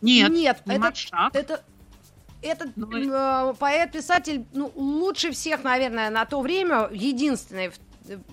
Нет, 0.00 0.30
Нет, 0.30 0.66
не 0.66 0.72
это, 0.74 0.80
Маршак. 0.80 1.34
это, 1.34 1.62
этот 2.42 2.76
Ну, 2.76 2.88
э, 2.92 3.54
поэт-писатель, 3.54 4.44
ну, 4.52 4.70
лучше 4.74 5.30
всех, 5.30 5.62
наверное, 5.64 6.10
на 6.10 6.24
то 6.24 6.40
время, 6.40 6.88
единственный, 6.92 7.72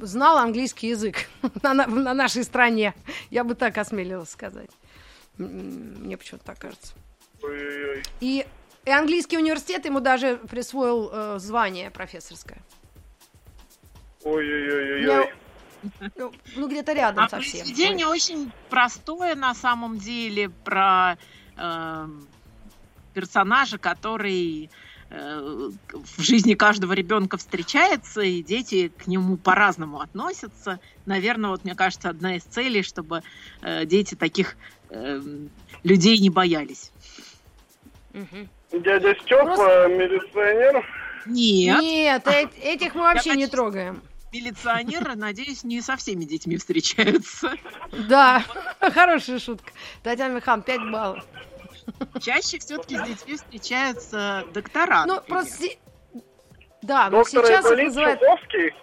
знал 0.02 0.38
английский 0.38 0.88
язык 0.90 1.30
на, 1.64 1.74
на- 1.74 1.86
на 1.88 2.14
нашей 2.14 2.44
стране. 2.44 2.94
Я 3.30 3.44
бы 3.44 3.54
так 3.56 3.78
осмелилась 3.78 4.30
сказать. 4.30 4.70
Мне 5.38 6.18
почему-то 6.18 6.46
так 6.46 6.60
кажется. 6.60 6.94
Ой-ой-ой. 7.44 8.04
И, 8.20 8.46
и 8.86 8.90
английский 8.92 9.38
университет 9.38 9.86
ему 9.86 10.00
даже 10.00 10.38
присвоил 10.38 11.10
э, 11.14 11.36
звание 11.40 11.92
профессорское. 11.92 12.60
Ой-ой-ой-ой. 14.24 14.99
Ну, 16.16 16.32
ну, 16.56 16.68
где-то 16.70 16.94
рядом 16.94 17.26
А 17.26 17.30
совсем. 17.30 17.60
произведение 17.62 18.08
очень 18.08 18.52
простое 18.70 19.36
на 19.36 19.54
самом 19.54 19.98
деле 19.98 20.50
про 20.50 21.18
эм, 21.58 22.28
персонажа, 23.14 23.78
который 23.78 24.70
э, 25.10 25.70
в 26.18 26.22
жизни 26.22 26.54
каждого 26.54 26.94
ребенка 26.94 27.38
встречается, 27.38 28.22
и 28.22 28.42
дети 28.44 28.90
к 28.98 29.08
нему 29.08 29.36
по-разному 29.38 30.00
относятся. 30.00 30.80
Наверное, 31.06 31.50
вот 31.50 31.64
мне 31.66 31.76
кажется, 31.76 32.10
одна 32.10 32.36
из 32.38 32.44
целей, 32.44 32.84
чтобы 32.84 33.24
э, 33.62 33.86
дети 33.86 34.16
таких 34.16 34.56
эм, 34.90 35.50
людей 35.84 36.18
не 36.20 36.30
боялись. 36.30 36.92
Дядя 38.72 39.16
Степа, 39.22 39.46
Просто- 39.46 39.88
милиционер. 39.90 40.86
Нет, 41.26 41.82
Нет, 41.82 42.28
э- 42.28 42.50
этих 42.62 42.96
мы 42.96 43.02
вообще 43.02 43.32
не 43.36 43.44
хочу- 43.46 43.52
трогаем. 43.52 44.02
Милиционеры, 44.32 45.16
надеюсь, 45.16 45.64
не 45.64 45.82
со 45.82 45.96
всеми 45.98 46.26
детьми 46.26 46.58
встречаются. 46.58 47.54
Да, 48.08 48.44
хорошая 48.80 49.40
шутка. 49.40 49.72
Татьяна 50.04 50.36
Михайловна, 50.36 50.64
5 50.64 50.92
баллов. 50.92 51.26
Чаще 52.22 52.60
все-таки 52.60 52.98
с 52.98 53.04
детьми 53.04 53.36
встречаются 53.36 54.46
доктора. 54.54 55.06
Ну, 55.06 55.22
просто... 55.22 55.66
Да, 56.82 57.10
но 57.10 57.18
Доктор 57.18 57.46
сейчас 57.46 57.66
их 57.72 57.78
называют... 57.78 58.20
Чуковский. 58.20 58.74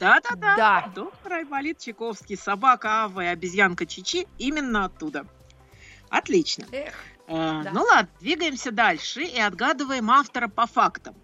Да-да-да. 0.00 0.56
Да. 0.56 0.92
Доктор 0.94 1.32
Айболит 1.34 1.78
Чайковский, 1.78 2.36
собака 2.36 3.04
Ава 3.04 3.22
и 3.22 3.26
обезьянка 3.26 3.86
Чичи 3.86 4.26
именно 4.38 4.86
оттуда. 4.86 5.26
Отлично. 6.08 6.64
Эх, 6.72 6.94
Э, 7.28 7.62
да. 7.62 7.70
Ну 7.72 7.82
ладно, 7.82 8.08
двигаемся 8.20 8.72
дальше 8.72 9.22
и 9.22 9.38
отгадываем 9.38 10.10
автора 10.10 10.48
по 10.48 10.66
фактам. 10.66 11.14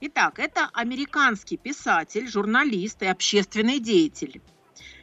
Итак, 0.00 0.38
это 0.38 0.70
американский 0.74 1.56
писатель, 1.56 2.28
журналист 2.28 3.02
и 3.02 3.06
общественный 3.06 3.80
деятель. 3.80 4.40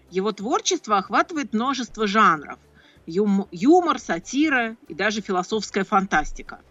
Его 0.10 0.31
творчество 0.31 0.97
охватывает 0.97 1.53
множество 1.53 2.08
жанров. 2.08 2.58
Юм- 3.05 3.47
юмор, 3.51 3.99
сатира 3.99 4.77
и 4.88 4.93
даже 4.93 5.19
философская 5.19 5.84
фантастика. 5.84 6.62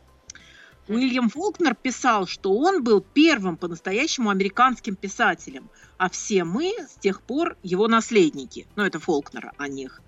Уильям 0.88 1.28
Фолкнер 1.28 1.74
писал, 1.74 2.26
что 2.26 2.54
он 2.54 2.82
был 2.82 3.00
первым 3.00 3.56
по-настоящему 3.56 4.30
американским 4.30 4.96
писателем, 4.96 5.70
а 5.98 6.08
все 6.08 6.44
мы 6.44 6.72
с 6.78 6.94
тех 6.94 7.22
пор 7.22 7.56
его 7.62 7.88
наследники. 7.88 8.66
Ну, 8.74 8.84
это 8.84 8.98
Фолкнера 9.00 9.52
о 9.58 9.68
них. 9.68 10.00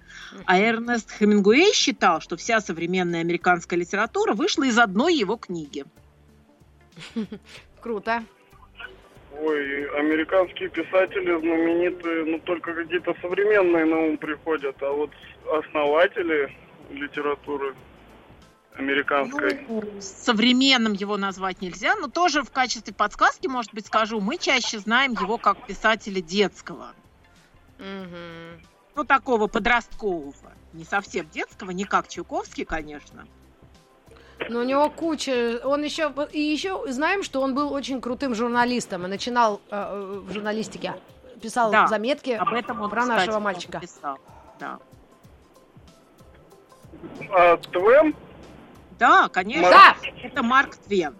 А 0.47 0.59
Эрнест 0.59 1.11
Хемингуэй 1.13 1.73
считал, 1.73 2.21
что 2.21 2.37
вся 2.37 2.61
современная 2.61 3.21
американская 3.21 3.79
литература 3.79 4.33
вышла 4.33 4.65
из 4.65 4.79
одной 4.79 5.15
его 5.15 5.37
книги. 5.37 5.85
круто. 7.81 8.23
Ой, 9.39 9.85
американские 9.99 10.71
писатели 10.71 11.39
знаменитые, 11.41 12.25
ну 12.25 12.39
только 12.41 12.75
какие-то 12.75 13.15
современные 13.21 13.85
на 13.85 13.99
ум 13.99 14.17
приходят, 14.17 14.77
а 14.83 14.91
вот 14.91 15.11
основатели 15.53 16.51
литературы 16.91 17.75
американской. 18.79 19.67
Ну, 19.69 20.01
современным 20.01 20.93
его 20.93 21.17
назвать 21.17 21.61
нельзя, 21.61 21.95
но 21.97 22.09
тоже 22.09 22.43
в 22.43 22.51
качестве 22.51 22.95
подсказки, 22.95 23.47
может 23.47 23.73
быть, 23.75 23.87
скажу, 23.87 24.21
мы 24.21 24.39
чаще 24.39 24.79
знаем 24.79 25.13
его 25.13 25.39
как 25.39 25.67
писателя 25.67 26.21
детского. 26.21 26.95
Мгм. 27.79 28.61
Ну, 28.95 29.05
такого 29.05 29.47
подросткового. 29.47 30.53
Не 30.73 30.85
совсем 30.85 31.29
детского, 31.29 31.71
не 31.71 31.85
как 31.85 32.09
Чуковский, 32.09 32.65
конечно. 32.65 33.27
Но 34.49 34.61
у 34.61 34.63
него 34.63 34.91
куча... 34.91 35.61
Он 35.65 35.83
еще... 35.83 36.13
И 36.33 36.41
еще 36.41 36.83
знаем, 36.93 37.23
что 37.23 37.41
он 37.41 37.55
был 37.55 37.73
очень 37.73 38.01
крутым 38.01 38.35
журналистом 38.35 39.05
и 39.07 39.09
начинал 39.09 39.61
э, 39.71 39.77
э, 39.77 40.21
в 40.21 40.33
журналистике. 40.33 40.95
Писал 41.41 41.71
Да, 41.71 41.87
заметки 41.87 42.31
Об 42.31 42.53
этом 42.53 42.81
он, 42.81 42.91
про 42.91 43.03
кстати, 43.03 43.27
нашего 43.27 43.41
мальчика. 43.41 43.81
писал. 43.81 44.19
Да. 44.59 44.79
А 47.31 47.57
Твен? 47.57 48.15
да, 48.99 49.29
конечно. 49.29 49.71
Да! 49.71 49.97
Это 50.23 50.43
Марк 50.43 50.77
Твен. 50.77 51.15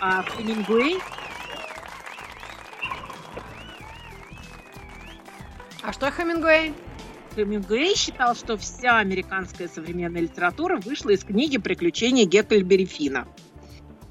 А 0.00 0.22
Хемингуэй 0.22 0.98
А 5.82 5.92
что 5.92 6.10
Хемингуэй? 6.10 6.74
Хемингуэй 7.44 7.94
считал, 7.96 8.34
что 8.34 8.58
вся 8.58 8.98
американская 8.98 9.66
современная 9.66 10.20
литература 10.20 10.76
вышла 10.76 11.10
из 11.10 11.24
книги 11.24 11.56
«Приключения 11.56 12.26
Геккельбери 12.26 12.84
Финна». 12.84 13.26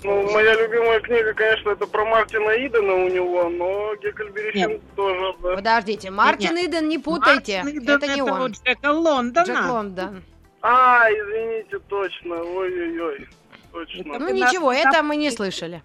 Ну, 0.04 0.32
моя 0.32 0.56
любимая 0.56 1.00
книга, 1.02 1.34
конечно, 1.34 1.70
это 1.72 1.86
про 1.86 2.06
Мартина 2.06 2.52
Идена 2.66 2.96
у 2.96 3.10
него, 3.10 3.50
но 3.50 3.94
Геккельбери 3.98 4.58
Нет. 4.58 4.70
Финн 4.72 4.82
тоже, 4.96 5.36
да. 5.44 5.56
Подождите, 5.56 6.10
Мартин 6.10 6.56
Иден, 6.56 6.88
не 6.88 6.98
путайте. 6.98 7.62
Мартин 7.62 7.84
Иден 7.84 7.96
это 7.98 8.16
не 8.16 8.22
он. 8.24 8.40
вот 8.40 8.52
Джека 8.54 8.92
Лондона. 8.92 9.46
Джек 9.46 9.66
Лондон. 9.70 10.24
А, 10.62 11.08
извините, 11.12 11.80
точно, 11.88 12.36
ой-ой-ой, 12.36 13.28
точно. 13.72 14.04
Ну 14.06 14.16
Это 14.16 14.34
ничего, 14.34 14.72
наш- 14.72 14.86
это 14.86 15.04
мы 15.04 15.18
не 15.18 15.30
слышали. 15.32 15.84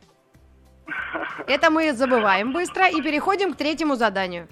Это 1.46 1.70
мы 1.70 1.92
забываем 1.92 2.52
быстро 2.52 2.88
и 2.88 3.02
переходим 3.02 3.52
к 3.52 3.56
третьему 3.56 3.96
заданию. 3.96 4.48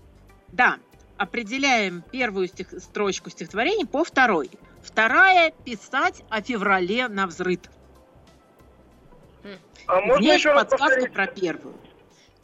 Да, 0.49 0.77
определяем 1.23 2.03
первую 2.11 2.49
стих, 2.49 2.69
строчку 2.79 3.31
стихотворения 3.31 3.87
по 3.87 4.05
второй. 4.05 4.51
Вторая– 4.83 5.53
писать 5.65 6.23
о 6.29 6.43
феврале 6.43 7.09
на 7.09 7.27
взрыд. 7.27 7.71
А 9.87 10.01
можно 10.01 10.33
еще 10.33 10.53
подсказку 10.53 10.87
повторить? 10.87 11.13
про 11.13 11.27
первую. 11.27 11.75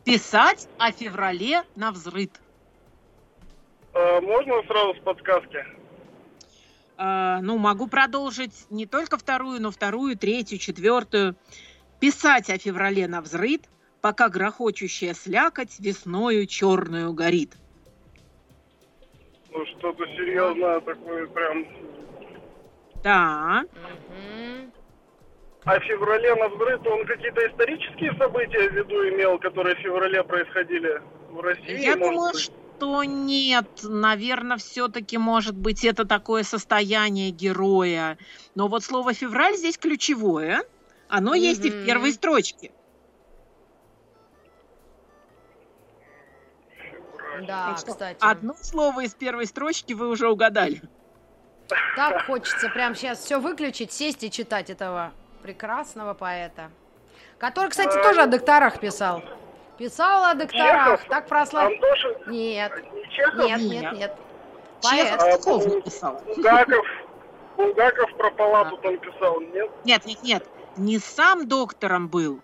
Писать 0.05 0.69
о 0.79 0.93
феврале 0.93 1.65
на 1.75 1.91
взрыд. 1.91 2.41
А, 3.95 4.21
можно 4.21 4.63
сразу 4.67 4.95
с 4.95 5.03
подсказки? 5.03 5.65
А, 6.97 7.41
ну, 7.43 7.59
могу 7.59 7.89
продолжить 7.89 8.67
не 8.71 8.87
только 8.87 9.19
вторую, 9.19 9.61
но 9.61 9.71
вторую, 9.71 10.17
третью, 10.17 10.59
четвертую. 10.59 11.37
Писать 12.01 12.49
о 12.49 12.59
феврале 12.59 13.09
на 13.09 13.21
взрыд, 13.21 13.69
пока 14.01 14.29
грохочущая 14.29 15.15
слякоть 15.15 15.81
весною 15.81 16.47
черную 16.47 17.13
горит. 17.13 17.57
Ну, 19.59 19.67
что-то 19.67 20.07
серьезное 20.17 20.81
такое 20.83 21.27
прям... 21.27 21.67
Да. 23.03 23.65
А 25.65 25.81
в 25.81 25.83
феврале 25.83 26.35
на 26.37 26.49
взрыв 26.49 26.87
он 26.87 27.05
какие-то 27.05 27.45
исторические 27.49 28.15
события 28.17 28.71
в 28.71 28.73
виду 28.75 28.95
имел, 29.09 29.37
которые 29.41 29.75
в 29.75 29.81
феврале 29.81 30.23
происходили 30.23 31.03
в 31.31 31.41
России? 31.41 31.83
Я 31.83 31.97
думаю, 31.97 32.33
быть? 32.33 32.41
что 32.41 33.03
нет. 33.03 33.67
Наверное, 33.83 34.59
все-таки, 34.59 35.19
может 35.19 35.57
быть, 35.57 35.85
это 35.85 36.05
такое 36.05 36.45
состояние 36.45 37.31
героя. 37.31 38.17
Но 38.55 38.69
вот 38.69 38.85
слово 38.85 39.13
«февраль» 39.13 39.57
здесь 39.57 39.77
ключевое. 39.77 40.63
Оно 41.09 41.35
mm-hmm. 41.35 41.39
есть 41.41 41.65
и 41.65 41.71
в 41.71 41.85
первой 41.85 42.13
строчке. 42.13 42.71
Да, 47.47 47.75
кстати. 47.75 48.19
Одно 48.21 48.55
слово 48.61 49.05
из 49.05 49.15
первой 49.15 49.47
строчки 49.47 49.93
вы 49.93 50.09
уже 50.09 50.29
угадали. 50.29 50.83
Так 51.97 52.27
хочется 52.27 52.69
прямо 52.71 52.95
сейчас 52.95 53.19
все 53.19 53.39
выключить, 53.39 53.93
сесть 53.93 54.25
и 54.25 54.31
читать 54.31 54.71
этого 54.71 55.13
прекрасного 55.43 56.15
поэта. 56.15 56.71
Который, 57.39 57.71
кстати, 57.71 57.95
тоже 58.03 58.23
о 58.23 58.27
докторах 58.27 58.81
писал. 58.81 59.23
Писал 59.77 60.25
о 60.25 60.35
докторах. 60.35 61.01
Чехов? 61.01 61.09
Так 61.09 61.29
прослав... 61.29 61.73
Нет. 62.27 62.73
Чехов? 63.11 63.45
Нет, 63.45 63.61
нет, 63.61 63.93
нет. 63.93 64.17
Поэт. 64.83 65.21
Чехов 65.21 65.67
не 65.67 65.83
писал. 65.83 66.21
Булгаков. 66.25 66.87
Булгаков 67.57 68.17
про 68.17 68.31
палату 68.33 68.77
там 68.79 68.99
писал, 68.99 69.41
нет? 69.41 69.71
Нет, 69.85 70.07
нет, 70.07 70.23
нет. 70.23 70.49
Не 70.77 70.99
сам 70.99 71.49
доктором 71.49 72.09
был, 72.09 72.41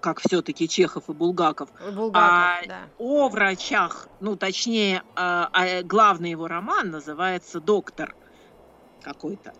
как 0.00 0.20
все-таки 0.20 0.68
Чехов 0.68 1.08
и 1.08 1.12
Булгаков, 1.12 1.70
Булгаков 1.80 2.14
а 2.14 2.58
да. 2.66 2.80
о 2.98 3.28
врачах, 3.28 4.08
ну, 4.20 4.36
точнее, 4.36 4.98
э, 4.98 5.02
а 5.16 5.82
главный 5.82 6.30
его 6.30 6.48
роман 6.48 6.90
называется 6.90 7.60
«Доктор» 7.60 8.14
какой-то. 9.02 9.54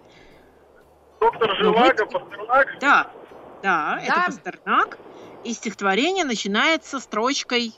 Доктор 1.21 1.57
Живаго, 1.57 2.07
Пастернак? 2.07 2.67
Да, 2.81 3.11
да, 3.63 3.97
да, 3.97 4.01
это 4.03 4.23
Пастернак. 4.27 4.99
И 5.45 5.53
стихотворение 5.53 6.25
начинается 6.25 7.01
строчкой... 7.01 7.75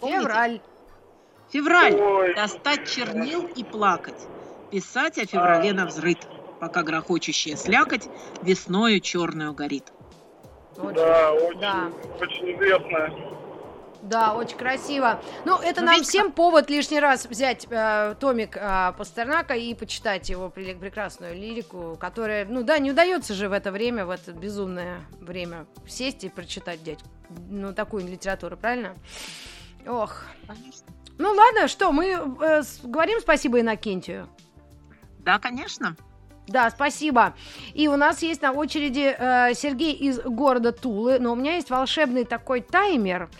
Февраль. 0.00 0.60
Февраль. 1.50 1.94
Ой. 1.94 2.34
Достать 2.34 2.88
чернил 2.88 3.46
и 3.46 3.64
плакать. 3.64 4.20
Писать 4.70 5.18
о 5.18 5.26
феврале 5.26 5.70
а. 5.70 5.74
на 5.74 5.86
взрыд, 5.86 6.18
пока 6.64 6.82
грохочущая 6.82 7.56
слякоть 7.56 8.08
весною 8.40 8.98
черную 9.00 9.52
горит. 9.52 9.92
Очень, 10.78 10.94
да, 10.94 11.32
очень, 11.32 11.60
да. 11.60 11.90
очень 12.18 12.56
известная. 12.56 13.12
Да, 14.00 14.34
очень 14.34 14.56
красиво. 14.56 15.20
Ну, 15.44 15.58
это 15.58 15.82
ну, 15.82 15.88
нам 15.88 15.96
ведь... 15.96 16.08
всем 16.08 16.32
повод 16.32 16.70
лишний 16.70 17.00
раз 17.00 17.26
взять 17.26 17.66
э, 17.68 18.14
томик 18.18 18.56
э, 18.56 18.94
Пастернака 18.96 19.54
и 19.54 19.74
почитать 19.74 20.30
его 20.30 20.48
прекрасную 20.48 21.34
лирику, 21.34 21.98
которая, 22.00 22.46
ну 22.46 22.62
да, 22.62 22.78
не 22.78 22.92
удается 22.92 23.34
же 23.34 23.50
в 23.50 23.52
это 23.52 23.70
время, 23.70 24.06
в 24.06 24.10
это 24.10 24.32
безумное 24.32 25.02
время 25.20 25.66
сесть 25.86 26.24
и 26.24 26.30
прочитать, 26.30 26.82
дядь, 26.82 27.00
ну, 27.50 27.74
такую 27.74 28.06
литературу, 28.06 28.56
правильно? 28.56 28.94
Ох. 29.86 30.22
Конечно. 30.46 30.86
Ну 31.18 31.30
ладно, 31.30 31.68
что, 31.68 31.92
мы 31.92 32.06
э, 32.06 32.62
говорим 32.82 33.20
спасибо 33.20 33.60
Иннокентию? 33.60 34.30
Да, 35.18 35.38
конечно. 35.38 35.96
Да, 36.46 36.70
спасибо. 36.70 37.34
И 37.72 37.88
у 37.88 37.96
нас 37.96 38.22
есть 38.22 38.42
на 38.42 38.52
очереди 38.52 39.16
э, 39.18 39.54
Сергей 39.54 39.94
из 39.94 40.20
города 40.20 40.72
Тулы, 40.72 41.18
но 41.18 41.32
у 41.32 41.36
меня 41.36 41.54
есть 41.54 41.70
волшебный 41.70 42.24
такой 42.24 42.60
таймер. 42.60 43.30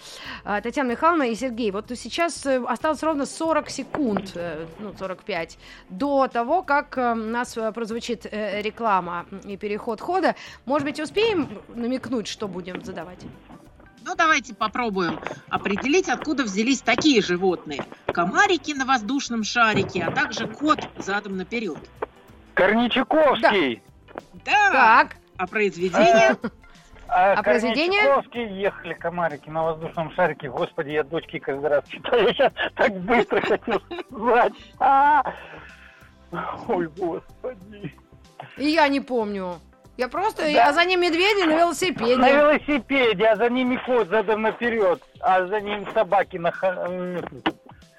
Э, 0.45 0.61
Татьяна 0.63 0.93
Михайловна 0.93 1.25
и 1.25 1.35
Сергей, 1.35 1.71
вот 1.71 1.91
сейчас 1.97 2.47
э, 2.47 2.65
осталось 2.65 3.03
ровно 3.03 3.27
40 3.27 3.69
секунд, 3.69 4.33
э, 4.37 4.67
ну 4.79 4.95
45, 4.99 5.59
до 5.91 6.29
того, 6.29 6.63
как 6.63 6.97
э, 6.97 7.13
у 7.13 7.15
нас 7.15 7.55
э, 7.59 7.73
прозвучит 7.73 8.25
э, 8.25 8.63
реклама 8.63 9.27
и 9.45 9.59
переход 9.59 10.01
хода. 10.01 10.35
Может 10.65 10.89
быть, 10.89 10.99
успеем 10.99 11.49
намекнуть, 11.75 12.27
что 12.27 12.49
будем 12.49 12.83
задавать? 12.83 13.21
Ну, 14.07 14.15
давайте 14.15 14.55
попробуем 14.55 15.21
определить, 15.51 16.09
откуда 16.09 16.45
взялись 16.45 16.81
такие 16.81 17.21
животные. 17.21 17.85
Комарики 18.07 18.73
на 18.73 18.87
воздушном 18.87 19.45
шарике, 19.45 20.05
а 20.05 20.11
также 20.11 20.47
кот 20.47 20.81
задом 20.99 21.37
наперед. 21.37 21.79
Корничаковский. 22.55 23.83
Да. 24.45 24.71
Так. 24.73 25.17
А 25.37 25.47
произведение? 25.47 26.37
А, 27.07 27.35
а 27.35 27.43
произведение? 27.45 28.01
Корничаковский 28.01 28.61
ехали 28.61 28.95
комарики 28.95 29.49
на 29.49 29.63
воздушном 29.63 30.11
шарике. 30.15 30.49
Господи, 30.49 30.91
я 30.91 31.05
дочки 31.05 31.39
каждый 31.39 31.69
раз 31.69 31.85
читаю. 31.87 32.27
Я 32.27 32.33
сейчас 32.33 32.53
так 32.75 32.93
быстро 33.03 33.41
хотел 33.41 33.81
сказать. 34.11 34.53
А! 34.81 35.23
Ой, 36.67 36.89
господи. 36.89 37.95
И 38.57 38.67
я 38.67 38.89
не 38.89 39.01
помню. 39.01 39.61
Я 39.97 40.09
просто, 40.09 40.51
да. 40.53 40.69
а 40.69 40.73
за 40.73 40.85
ним 40.87 41.03
медведи 41.03 41.47
на 41.47 41.57
велосипеде. 41.57 42.17
На 42.17 42.31
велосипеде, 42.31 43.27
а 43.27 43.37
за 43.37 43.49
ними 43.49 43.79
кот 43.87 44.09
задом 44.09 44.43
наперед, 44.43 45.01
а 45.21 45.47
за 45.47 45.61
ним 45.61 45.87
собаки 45.93 46.37
на 46.37 46.51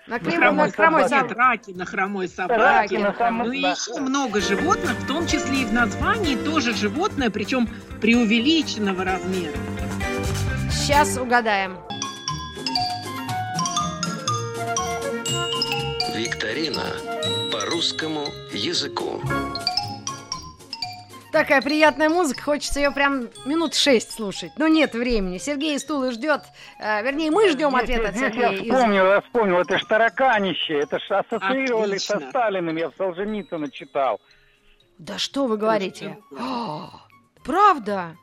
на, 0.07 0.19
клим... 0.19 0.31
на, 0.31 0.37
хромой, 0.39 0.67
на 0.67 0.71
хромой 0.71 1.09
собаке. 1.09 1.33
Раки 1.35 1.71
на 1.71 1.85
хромой 1.85 2.27
собаке. 2.27 2.99
на 2.99 3.13
хром... 3.13 3.37
Ну 3.39 3.51
и 3.51 3.61
да. 3.61 3.71
еще 3.71 3.99
много 3.99 4.41
животных, 4.41 4.91
в 4.91 5.07
том 5.07 5.27
числе 5.27 5.61
и 5.61 5.65
в 5.65 5.73
названии 5.73 6.35
тоже 6.35 6.73
животное, 6.75 7.29
причем 7.29 7.67
преувеличенного 8.01 9.03
размера. 9.03 9.53
Сейчас 10.71 11.17
угадаем. 11.17 11.77
Викторина 16.15 16.83
по 17.51 17.65
русскому 17.65 18.25
языку. 18.53 19.21
Такая 21.35 21.61
приятная 21.61 22.07
музыка, 22.07 22.43
хочется 22.43 22.79
ее 22.79 22.91
прям 22.91 23.27
минут 23.45 23.75
шесть 23.75 24.13
слушать. 24.13 24.53
Но 24.55 24.69
нет 24.69 24.93
времени. 24.93 25.37
Сергей 25.37 25.75
из 25.75 25.83
Тулы 25.83 26.13
ждет, 26.13 26.43
э, 26.79 27.03
вернее, 27.03 27.29
мы 27.29 27.49
ждем 27.49 27.75
ответа 27.75 28.07
от 28.07 28.15
Сергея. 28.15 28.51
Я 28.51 28.63
вспомнил, 28.63 29.05
я 29.05 29.19
вспомнил, 29.19 29.57
это 29.57 29.77
ж 29.77 29.83
тараканище, 29.83 30.75
это 30.75 30.97
ж 30.97 31.11
ассоциировали 31.11 31.95
Отлично. 31.95 32.21
со 32.21 32.29
Сталиным, 32.29 32.77
я 32.77 32.89
в 32.89 32.95
Солженицына 32.95 33.69
читал. 33.69 34.21
Да 34.97 35.17
что 35.17 35.45
вы 35.45 35.57
говорите? 35.57 36.17
О, 36.39 36.89
правда? 37.43 38.15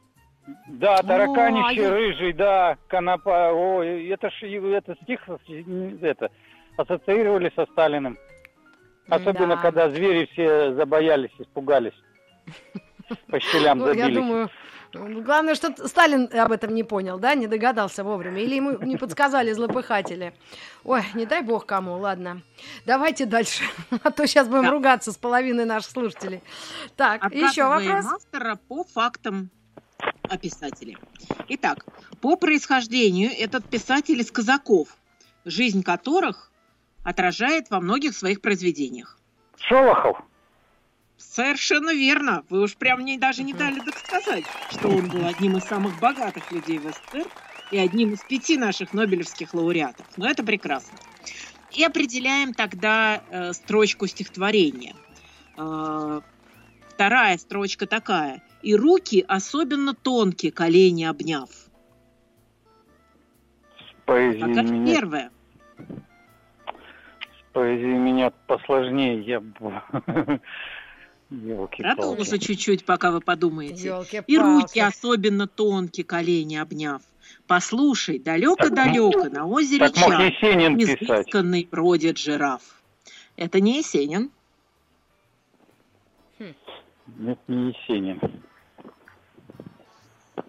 Да, 0.68 1.02
тараканище, 1.02 1.88
О, 1.88 1.90
рыжий, 1.90 2.32
да, 2.32 2.78
конопа. 2.88 3.50
О, 3.52 3.82
это 3.82 4.30
ж 4.30 4.44
это 4.44 4.96
стих 5.02 5.20
это, 6.00 6.30
ассоциировали 6.78 7.52
со 7.54 7.66
Сталиным. 7.66 8.16
Особенно, 9.10 9.56
да. 9.56 9.60
когда 9.60 9.90
звери 9.90 10.26
все 10.32 10.72
забоялись, 10.72 11.32
испугались. 11.38 11.92
По 13.28 13.40
щелям 13.40 13.78
ну, 13.78 13.92
Я 13.92 14.08
думаю, 14.08 14.50
главное, 14.92 15.54
что 15.54 15.88
Сталин 15.88 16.28
об 16.32 16.52
этом 16.52 16.74
не 16.74 16.82
понял, 16.82 17.18
да, 17.18 17.34
не 17.34 17.46
догадался 17.46 18.04
вовремя, 18.04 18.42
или 18.42 18.56
ему 18.56 18.78
не 18.78 18.96
подсказали 18.96 19.52
злопыхатели. 19.52 20.34
Ой, 20.84 21.02
не 21.14 21.26
дай 21.26 21.42
бог 21.42 21.66
кому, 21.66 21.96
ладно. 21.98 22.42
Давайте 22.84 23.26
дальше, 23.26 23.64
а 24.02 24.10
то 24.10 24.26
сейчас 24.26 24.48
будем 24.48 24.64
да. 24.64 24.70
ругаться 24.70 25.12
с 25.12 25.16
половиной 25.16 25.64
наших 25.64 25.90
слушателей. 25.90 26.42
Так, 26.96 27.32
еще 27.32 27.64
вопрос. 27.64 28.06
автора 28.06 28.58
по 28.68 28.84
фактам 28.84 29.50
о 30.28 30.36
писателе. 30.36 30.96
Итак, 31.48 31.84
по 32.20 32.36
происхождению 32.36 33.30
этот 33.30 33.64
писатель 33.68 34.20
из 34.20 34.30
казаков, 34.30 34.96
жизнь 35.44 35.82
которых 35.82 36.50
отражает 37.04 37.70
во 37.70 37.80
многих 37.80 38.14
своих 38.14 38.40
произведениях. 38.40 39.18
Шолохов. 39.58 40.18
Совершенно 41.30 41.94
верно. 41.94 42.44
Вы 42.50 42.62
уж 42.62 42.76
прям 42.76 43.00
мне 43.00 43.18
даже 43.18 43.42
не 43.42 43.54
дали 43.54 43.80
так 43.80 43.98
сказать, 43.98 44.44
что 44.70 44.88
он 44.88 45.08
был 45.08 45.26
одним 45.26 45.56
из 45.56 45.64
самых 45.64 45.98
богатых 45.98 46.50
людей 46.52 46.78
в 46.78 46.82
СССР 46.82 47.26
и 47.70 47.78
одним 47.78 48.12
из 48.12 48.20
пяти 48.22 48.58
наших 48.58 48.92
нобелевских 48.92 49.54
лауреатов. 49.54 50.06
Но 50.16 50.28
это 50.28 50.44
прекрасно. 50.44 50.98
И 51.70 51.82
определяем 51.84 52.52
тогда 52.52 53.22
э, 53.30 53.52
строчку 53.54 54.06
стихотворения. 54.06 54.94
Э, 55.56 56.20
вторая 56.88 57.38
строчка 57.38 57.86
такая. 57.86 58.42
И 58.60 58.74
руки 58.74 59.24
особенно 59.26 59.94
тонкие, 59.94 60.52
колени 60.52 61.04
обняв. 61.04 61.48
Поэзия 64.04 64.40
Пока 64.40 64.62
меня... 64.62 64.94
первое. 64.94 65.30
Поэзия 67.52 67.98
меня 67.98 68.30
посложнее. 68.46 69.22
Я... 69.22 69.42
Продолжу 71.78 72.38
чуть-чуть, 72.38 72.84
пока 72.84 73.10
вы 73.10 73.20
подумаете. 73.20 74.04
И 74.26 74.38
руки 74.38 74.80
особенно 74.80 75.46
тонкие, 75.46 76.04
колени 76.04 76.56
обняв. 76.56 77.02
Послушай, 77.46 78.18
далеко-далеко 78.18 79.28
на 79.28 79.46
озере 79.46 79.88
так 79.88 79.96
мог 79.96 80.20
Есенин 80.20 80.76
изысканный 80.78 81.68
бродит 81.70 82.18
жираф. 82.18 82.62
Это 83.36 83.60
не 83.60 83.78
Есенин. 83.78 84.30
Хм. 86.38 86.54
Это 87.26 87.40
не 87.48 87.68
Есенин. 87.70 88.20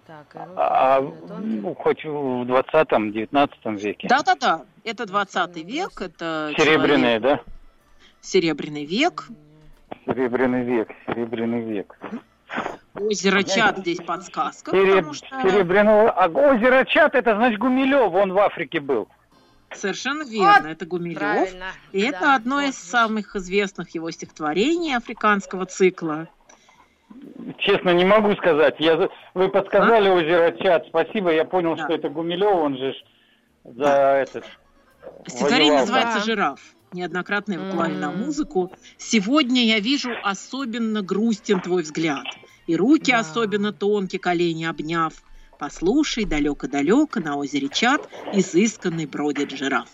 Так, 0.06 0.36
а, 0.56 1.02
ну, 1.02 1.74
хоть 1.76 2.04
в 2.04 2.08
20-19 2.08 3.80
веке. 3.80 4.08
Да-да-да, 4.08 4.66
это 4.84 5.06
20 5.06 5.58
век, 5.66 6.02
это... 6.02 6.54
Серебряный, 6.58 7.20
человек... 7.20 7.22
да? 7.22 7.42
Серебряный 8.22 8.86
век. 8.86 9.28
Серебряный 10.06 10.64
век, 10.64 10.90
серебряный 11.08 11.62
век. 11.62 11.98
Озеро 12.96 13.44
Чат 13.44 13.80
здесь 13.80 14.00
подсказка. 14.00 14.72
Сереб... 14.72 15.14
Что... 15.14 15.42
Серебряного... 15.42 16.12
А 16.12 16.28
озеро 16.28 16.86
Чат, 16.86 17.16
это 17.16 17.36
значит 17.36 17.60
Гумилев, 17.60 18.14
он 18.14 18.34
в 18.34 18.38
Африке 18.38 18.80
был. 18.80 19.08
Совершенно 19.72 20.24
верно, 20.24 20.68
вот, 20.68 20.72
это 20.72 20.86
Гумилев. 20.86 21.20
Правильно. 21.20 21.66
И 21.92 22.02
да, 22.02 22.08
это 22.08 22.36
одно 22.36 22.56
вот, 22.58 22.66
из 22.66 22.78
самых 22.78 23.36
известных 23.36 23.90
его 23.96 24.12
стихотворений 24.12 24.96
африканского 24.96 25.66
цикла. 25.66 26.28
Честно, 27.58 27.92
не 27.92 28.06
могу 28.06 28.36
сказать. 28.36 28.76
Я... 28.80 29.10
Вы 29.34 29.50
подсказали 29.50 30.10
а? 30.10 30.14
озеро 30.14 30.52
Чат. 30.60 30.86
Спасибо, 30.88 31.32
я 31.32 31.46
понял, 31.46 31.76
да. 31.76 31.86
что 31.86 31.94
это 31.94 32.10
Гумилев, 32.10 32.54
он 32.54 32.78
же 32.78 32.94
за 33.64 33.74
да. 33.74 34.18
этот... 34.18 34.46
Стихотворение 35.26 35.72
воевал. 35.72 35.80
называется 35.80 36.20
да. 36.20 36.26
«Жираф». 36.26 36.60
Неоднократно 36.94 37.54
его 37.54 37.72
клали 37.72 37.96
на 37.96 38.12
музыку. 38.12 38.72
Сегодня 38.98 39.66
я 39.66 39.80
вижу 39.80 40.12
особенно 40.24 41.02
грустен 41.02 41.60
твой 41.60 41.84
взгляд. 41.84 42.26
И 42.68 42.76
руки 42.76 43.12
да. 43.12 43.20
особенно 43.20 43.74
тонкие, 43.74 44.20
колени 44.20 44.66
обняв. 44.66 45.14
Послушай, 45.60 46.26
далеко-далеко 46.26 47.20
на 47.20 47.38
озере 47.38 47.70
Чат 47.70 48.08
изысканный 48.32 49.06
бродит 49.06 49.52
жираф. 49.52 49.90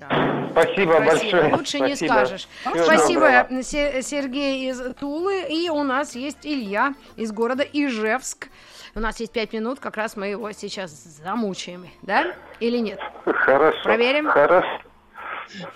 Да. 0.00 0.48
Спасибо, 0.52 0.92
Спасибо 0.92 1.00
большое. 1.00 1.54
Лучше 1.54 1.78
Спасибо. 1.78 1.86
не 1.86 1.96
скажешь. 1.96 2.48
Всего 2.60 2.84
Спасибо, 2.84 3.20
доброго. 3.20 3.62
Сергей 3.62 4.70
из 4.70 4.80
Тулы. 4.94 5.44
И 5.50 5.68
у 5.68 5.82
нас 5.82 6.14
есть 6.14 6.38
Илья 6.42 6.94
из 7.16 7.32
города 7.32 7.62
Ижевск. 7.62 8.48
У 8.94 9.00
нас 9.00 9.18
есть 9.18 9.32
пять 9.32 9.52
минут, 9.52 9.80
как 9.80 9.96
раз 9.96 10.16
мы 10.16 10.28
его 10.28 10.52
сейчас 10.52 10.92
замучаем, 10.92 11.86
да? 12.02 12.34
Или 12.60 12.78
нет? 12.78 13.00
Хорошо. 13.24 13.82
Проверим? 13.82 14.28
Хорошо. 14.28 14.82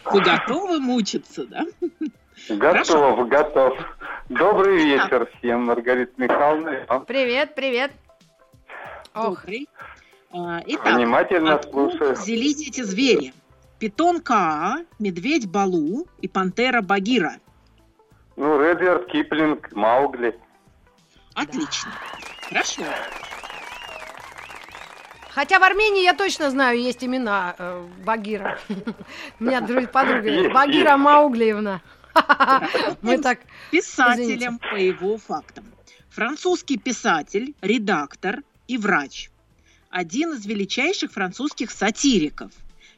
Вы 0.04 0.20
готовы 0.20 0.80
мучиться, 0.80 1.46
да? 1.46 1.64
Готов, 2.48 2.60
Хорошо. 2.60 3.24
готов. 3.26 3.78
Добрый 4.28 4.84
вечер 4.84 5.28
всем, 5.38 5.64
Маргарита 5.66 6.12
Михайловна. 6.16 7.00
Привет, 7.06 7.54
привет. 7.54 7.92
Добрый. 9.14 9.68
А, 10.30 10.60
итак, 10.66 10.96
Внимательно 10.96 11.60
слушаю. 11.62 12.14
взялись 12.14 12.66
эти 12.68 12.82
звери? 12.82 13.32
Питон 13.78 14.20
Каа, 14.20 14.78
медведь 14.98 15.50
Балу 15.50 16.06
и 16.20 16.28
пантера 16.28 16.82
Багира. 16.82 17.36
Ну, 18.36 18.60
Редвард, 18.62 19.06
Киплинг, 19.06 19.72
Маугли. 19.72 20.38
Отлично. 21.34 21.90
Да. 21.90 22.48
Хорошо. 22.48 22.82
Хотя 25.30 25.58
в 25.58 25.62
Армении 25.62 26.02
я 26.02 26.14
точно 26.14 26.50
знаю, 26.50 26.80
есть 26.80 27.04
имена 27.04 27.54
э, 27.58 27.86
Багира. 28.04 28.58
У 29.40 29.44
меня 29.44 29.60
подруга 29.86 30.50
Багира 30.50 30.96
Мауглиевна. 30.96 31.82
Мы 33.02 33.18
так... 33.18 33.40
Писателем 33.70 34.58
по 34.58 34.76
его 34.76 35.18
фактам. 35.18 35.64
Французский 36.10 36.78
писатель, 36.78 37.54
редактор 37.60 38.42
и 38.66 38.78
врач. 38.78 39.30
Один 39.90 40.32
из 40.32 40.46
величайших 40.46 41.12
французских 41.12 41.70
сатириков. 41.70 42.50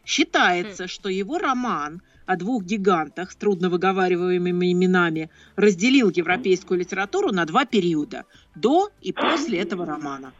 Считается, 0.04 0.88
что 0.88 1.08
его 1.08 1.38
роман 1.38 2.02
о 2.26 2.36
двух 2.36 2.62
гигантах 2.62 3.32
с 3.32 3.36
трудновыговариваемыми 3.36 4.72
именами 4.72 5.30
разделил 5.56 6.10
европейскую 6.10 6.80
литературу 6.80 7.32
на 7.32 7.44
два 7.44 7.64
периода– 7.64 8.24
до 8.54 8.90
и 9.00 9.12
после 9.12 9.60
этого 9.60 9.86
романа. 9.86 10.32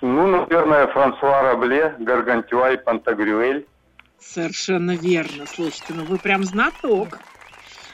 Ну, 0.00 0.26
наверное, 0.26 0.86
Франсуа 0.88 1.42
Рабле, 1.42 1.94
Гаргантюа 1.98 2.72
и 2.72 2.76
Пантагрюэль. 2.76 3.66
Совершенно 4.18 4.96
верно. 4.96 5.46
Слушайте, 5.46 5.94
ну 5.94 6.04
вы 6.04 6.18
прям 6.18 6.44
знаток. 6.44 7.18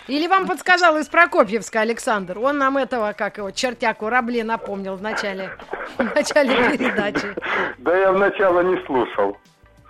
Или 0.09 0.28
вам 0.28 0.46
подсказал 0.46 0.96
из 0.98 1.09
Прокопьевска 1.09 1.80
Александр? 1.80 2.38
Он 2.38 2.59
нам 2.59 2.76
этого, 2.76 3.12
как 3.12 3.38
его, 3.38 3.50
чертяку 3.50 4.09
Рабле 4.09 4.44
напомнил 4.44 4.94
в 4.94 5.02
начале, 5.02 5.50
в 5.98 6.04
начале 6.04 6.76
передачи. 6.78 7.34
Да 7.78 7.96
я 7.96 8.12
вначале 8.12 8.68
не 8.68 8.86
слушал. 8.86 9.36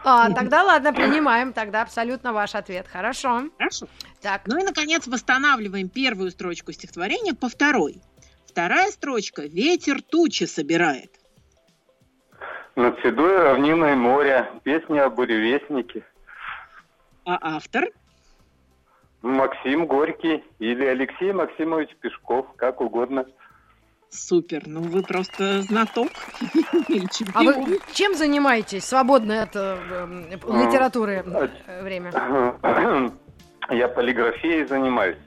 А, 0.05 0.31
тогда 0.33 0.63
ладно, 0.63 0.95
принимаем. 0.95 1.53
Тогда 1.53 1.83
абсолютно 1.83 2.33
ваш 2.33 2.55
ответ. 2.55 2.87
Хорошо. 2.91 3.43
Хорошо. 3.59 3.89
Так. 4.23 4.43
Ну 4.47 4.59
и, 4.59 4.63
наконец, 4.63 5.07
восстанавливаем 5.07 5.89
первую 5.89 6.31
строчку 6.31 6.73
стихотворения 6.73 7.35
по 7.35 7.49
второй. 7.49 8.01
Вторая 8.47 8.91
строчка 8.93 9.43
«Ветер 9.43 10.01
тучи 10.01 10.45
собирает». 10.45 11.16
Над 12.77 13.01
седой 13.01 13.39
равниной 13.39 13.97
моря. 13.97 14.51
Песня 14.63 15.07
о 15.07 15.11
буревестнике. 15.11 16.05
А 17.25 17.39
автор? 17.57 17.85
Максим 19.23 19.87
Горький 19.87 20.45
или 20.59 20.85
Алексей 20.85 21.33
Максимович 21.33 21.89
Пешков, 22.01 22.47
как 22.57 22.83
угодно. 22.83 23.25
Супер, 24.11 24.63
ну 24.67 24.83
вы 24.83 25.03
просто 25.03 25.63
знаток. 25.63 26.09
А 27.35 27.43
вы 27.43 27.81
чем 27.93 28.15
занимаетесь? 28.15 28.85
Свободное 28.85 29.43
от 29.43 29.57
э, 29.57 29.77
литературы 30.31 31.25
э, 31.67 31.83
время? 31.83 32.13
Я 33.71 33.89
полиграфией 33.89 34.67
занимаюсь. 34.67 35.19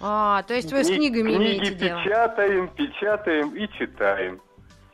А, 0.00 0.42
то 0.44 0.54
есть 0.54 0.72
вы 0.72 0.84
с 0.84 0.88
книгами 0.88 1.34
книги 1.34 1.58
имеете 1.58 1.74
дело? 1.74 2.02
печатаем, 2.02 2.68
печатаем 2.68 3.50
и 3.54 3.68
читаем. 3.78 4.40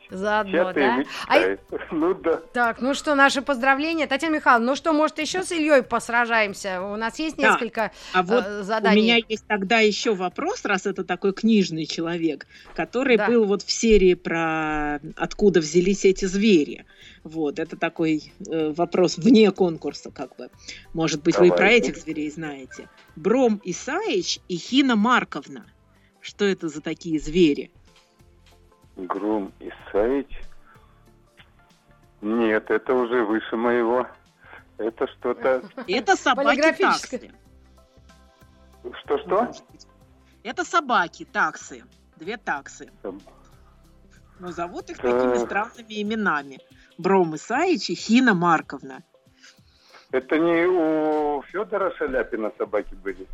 Заодно, 0.09 0.73
да? 0.73 1.03
А... 1.27 1.57
Ну 1.91 2.13
да. 2.13 2.41
Так, 2.53 2.81
ну 2.81 2.93
что, 2.93 3.15
наши 3.15 3.41
поздравления. 3.41 4.07
Татьяна 4.07 4.35
Михайловна, 4.35 4.67
ну 4.67 4.75
что, 4.75 4.93
может, 4.93 5.19
еще 5.19 5.43
с 5.43 5.51
Ильей 5.51 5.83
посражаемся? 5.83 6.81
У 6.81 6.95
нас 6.95 7.19
есть 7.19 7.37
да. 7.37 7.51
несколько 7.51 7.91
а 8.13 8.23
вот 8.23 8.43
э, 8.45 8.63
заданий. 8.63 8.99
У 8.99 9.03
меня 9.03 9.19
есть 9.27 9.45
тогда 9.47 9.79
еще 9.79 10.13
вопрос, 10.13 10.65
раз 10.65 10.85
это 10.85 11.03
такой 11.03 11.33
книжный 11.33 11.85
человек, 11.85 12.47
который 12.75 13.17
да. 13.17 13.27
был 13.27 13.45
вот 13.45 13.63
в 13.63 13.71
серии 13.71 14.13
про 14.13 14.99
откуда 15.15 15.59
взялись 15.59 16.05
эти 16.05 16.25
звери. 16.25 16.85
Вот, 17.23 17.59
это 17.59 17.75
такой 17.75 18.31
э, 18.47 18.73
вопрос 18.75 19.17
вне 19.17 19.51
конкурса, 19.51 20.11
как 20.11 20.35
бы. 20.37 20.49
Может 20.93 21.23
быть, 21.23 21.35
Давай. 21.35 21.49
вы 21.49 21.55
и 21.55 21.57
про 21.57 21.71
этих 21.71 21.97
зверей 21.97 22.29
знаете. 22.31 22.89
Бром 23.15 23.61
Исаич 23.63 24.39
и 24.47 24.57
Хина 24.57 24.95
Марковна. 24.95 25.65
Что 26.21 26.45
это 26.45 26.69
за 26.69 26.81
такие 26.81 27.19
звери? 27.19 27.71
Гром 28.97 29.53
Исаич. 29.59 30.41
Нет, 32.21 32.69
это 32.71 32.93
уже 32.93 33.23
выше 33.23 33.55
моего. 33.55 34.07
Это 34.77 35.07
что-то... 35.07 35.63
Это 35.87 36.15
собаки 36.15 36.73
таксы. 36.73 37.31
Что-что? 39.03 39.51
Это 40.43 40.63
собаки 40.63 41.25
таксы. 41.25 41.83
Две 42.15 42.37
таксы. 42.37 42.91
Но 44.39 44.51
зовут 44.51 44.89
их 44.89 44.97
такими 44.97 45.37
странными 45.37 46.01
именами. 46.01 46.59
Бром 46.97 47.35
Исаич 47.35 47.89
и 47.89 47.95
Хина 47.95 48.33
Марковна. 48.33 49.03
Это 50.11 50.39
не 50.39 50.65
у 50.65 51.41
Федора 51.43 51.91
Шаляпина 51.97 52.51
собаки 52.57 52.95
были? 52.95 53.27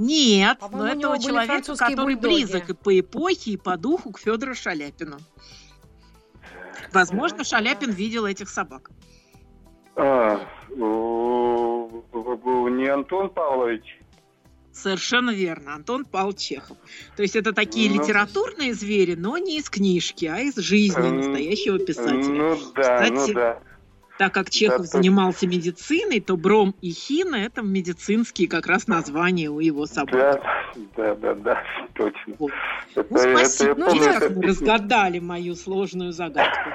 Нет, 0.00 0.58
но 0.72 0.88
этого 0.88 1.18
человека, 1.18 1.76
который 1.76 2.14
бульдоги. 2.14 2.34
близок 2.34 2.70
и 2.70 2.72
по 2.72 2.98
эпохе, 2.98 3.50
и 3.50 3.58
по 3.58 3.76
духу 3.76 4.12
к 4.12 4.18
Федору 4.18 4.54
Шаляпину. 4.54 5.18
Возможно, 6.90 7.44
Шаляпин 7.44 7.90
видел 7.90 8.24
этих 8.24 8.48
собак. 8.48 8.90
А, 9.96 10.40
не 10.74 12.88
Антон 12.88 13.28
Павлович. 13.28 14.00
Совершенно 14.72 15.32
верно, 15.32 15.74
Антон 15.74 16.06
Павел 16.06 16.32
Чехов. 16.32 16.78
То 17.16 17.22
есть 17.22 17.36
это 17.36 17.52
такие 17.52 17.90
ну, 17.90 18.00
литературные 18.00 18.72
звери, 18.72 19.16
но 19.16 19.36
не 19.36 19.58
из 19.58 19.68
книжки, 19.68 20.24
а 20.24 20.38
из 20.38 20.56
жизни 20.56 21.10
настоящего 21.10 21.78
писателя. 21.78 22.22
Ну 22.22 22.58
да, 22.74 23.06
ну 23.10 23.16
Кстати, 23.16 23.28
ну 23.28 23.34
да. 23.34 23.60
Так 24.20 24.34
как 24.34 24.50
Чехов 24.50 24.80
да, 24.80 24.84
занимался 24.84 25.46
медициной, 25.46 26.20
то 26.20 26.36
бром 26.36 26.74
и 26.82 26.90
хина– 26.90 27.36
это 27.36 27.62
медицинские 27.62 28.48
как 28.48 28.66
раз 28.66 28.86
названия 28.86 29.48
у 29.48 29.60
его 29.60 29.86
собак. 29.86 30.12
Да, 30.12 30.84
да, 30.94 31.14
да, 31.14 31.34
да 31.36 31.62
точно. 31.94 32.34
Вот. 32.38 32.52
Это, 32.94 33.06
ну, 33.08 33.18
спасибо. 33.18 33.70
Это, 33.70 33.80
ну, 33.80 33.86
помню, 33.86 34.02
это... 34.10 34.42
разгадали 34.42 35.20
мою 35.20 35.54
сложную 35.54 36.12
загадку. 36.12 36.68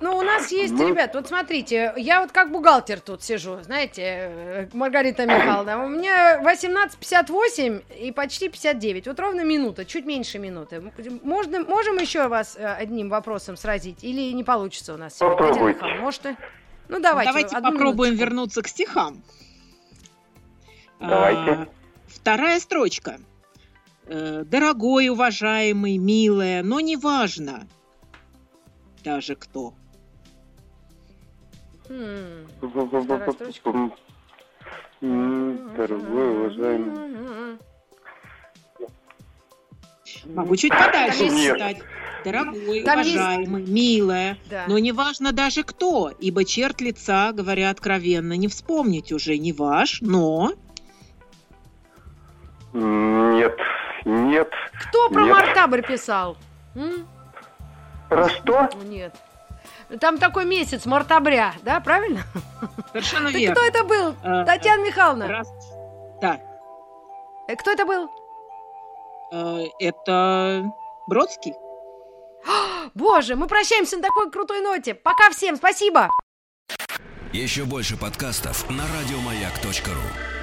Ну, 0.00 0.16
у 0.16 0.22
нас 0.22 0.50
есть, 0.50 0.78
ребят, 0.78 1.14
вот 1.14 1.28
смотрите, 1.28 1.92
я 1.96 2.20
вот 2.20 2.32
как 2.32 2.50
бухгалтер 2.50 3.00
тут 3.00 3.22
сижу, 3.22 3.62
знаете, 3.62 4.68
Маргарита 4.72 5.26
Михайловна, 5.26 5.84
у 5.84 5.88
меня 5.88 6.40
18.58 6.42 7.82
и 7.98 8.12
почти 8.12 8.48
59, 8.48 9.06
вот 9.06 9.20
ровно 9.20 9.44
минута, 9.44 9.84
чуть 9.84 10.04
меньше 10.04 10.38
минуты. 10.38 10.82
Можно, 11.22 11.60
можем 11.60 11.98
еще 11.98 12.28
вас 12.28 12.56
э, 12.56 12.66
одним 12.66 13.08
вопросом 13.08 13.56
сразить 13.56 14.04
или 14.04 14.32
не 14.32 14.44
получится 14.44 14.94
у 14.94 14.96
нас 14.96 15.14
Попробуйте. 15.14 15.84
Может, 16.00 16.22
ну, 16.88 17.00
давайте. 17.00 17.30
Давайте 17.30 17.56
попробуем 17.56 18.14
минуточку. 18.14 18.24
вернуться 18.24 18.62
к 18.62 18.68
стихам. 18.68 19.22
Давайте. 21.00 21.50
А, 21.50 21.68
вторая 22.06 22.58
строчка. 22.60 23.18
Э, 24.06 24.42
Дорогой, 24.44 25.08
уважаемый, 25.10 25.98
милая, 25.98 26.62
но 26.62 26.80
неважно, 26.80 27.66
даже 29.02 29.34
кто. 29.34 29.74
Дорогой, 35.00 36.38
уважаемый. 36.38 37.58
Могу 40.26 40.56
чуть 40.56 40.70
подальше 40.70 41.28
читать. 41.28 41.78
Дорогой, 42.24 42.82
Там 42.82 43.00
уважаемый, 43.00 43.60
есть... 43.62 43.72
милая, 43.72 44.38
да. 44.50 44.64
но 44.66 44.78
неважно 44.78 45.32
даже 45.32 45.62
кто, 45.62 46.10
ибо 46.18 46.44
черт 46.44 46.80
лица, 46.80 47.32
говоря 47.32 47.70
откровенно, 47.70 48.32
не 48.32 48.48
вспомнить 48.48 49.12
уже 49.12 49.38
не 49.38 49.52
ваш, 49.52 50.00
но... 50.00 50.52
Нет, 52.72 53.56
нет. 54.04 54.50
Кто 54.80 55.08
про 55.10 55.22
нет. 55.22 55.32
Мартабрь 55.32 55.82
писал? 55.82 56.36
М? 56.74 57.06
Про 58.08 58.28
что? 58.28 58.68
Нет. 58.84 59.14
Там 60.00 60.18
такой 60.18 60.44
месяц, 60.44 60.84
мартабря, 60.86 61.54
да, 61.62 61.80
правильно? 61.80 62.22
Совершенно 62.92 63.28
верно. 63.32 63.54
Кто 63.54 63.64
это 63.64 63.84
был? 63.84 64.14
А, 64.22 64.44
Татьяна 64.44 64.84
Михайловна. 64.84 65.28
Раз... 65.28 65.48
Да. 66.20 66.40
Э, 67.48 67.56
кто 67.56 67.70
это 67.70 67.84
был? 67.84 68.10
Это 69.80 70.64
Бродский. 71.06 71.54
Боже, 72.94 73.34
мы 73.34 73.46
прощаемся 73.46 73.96
на 73.96 74.02
такой 74.02 74.30
крутой 74.30 74.60
ноте. 74.60 74.94
Пока 74.94 75.30
всем, 75.30 75.56
спасибо. 75.56 76.10
Еще 77.32 77.64
больше 77.64 77.96
подкастов 77.96 78.68
на 78.70 78.84
радиомаяк.ру 78.84 80.37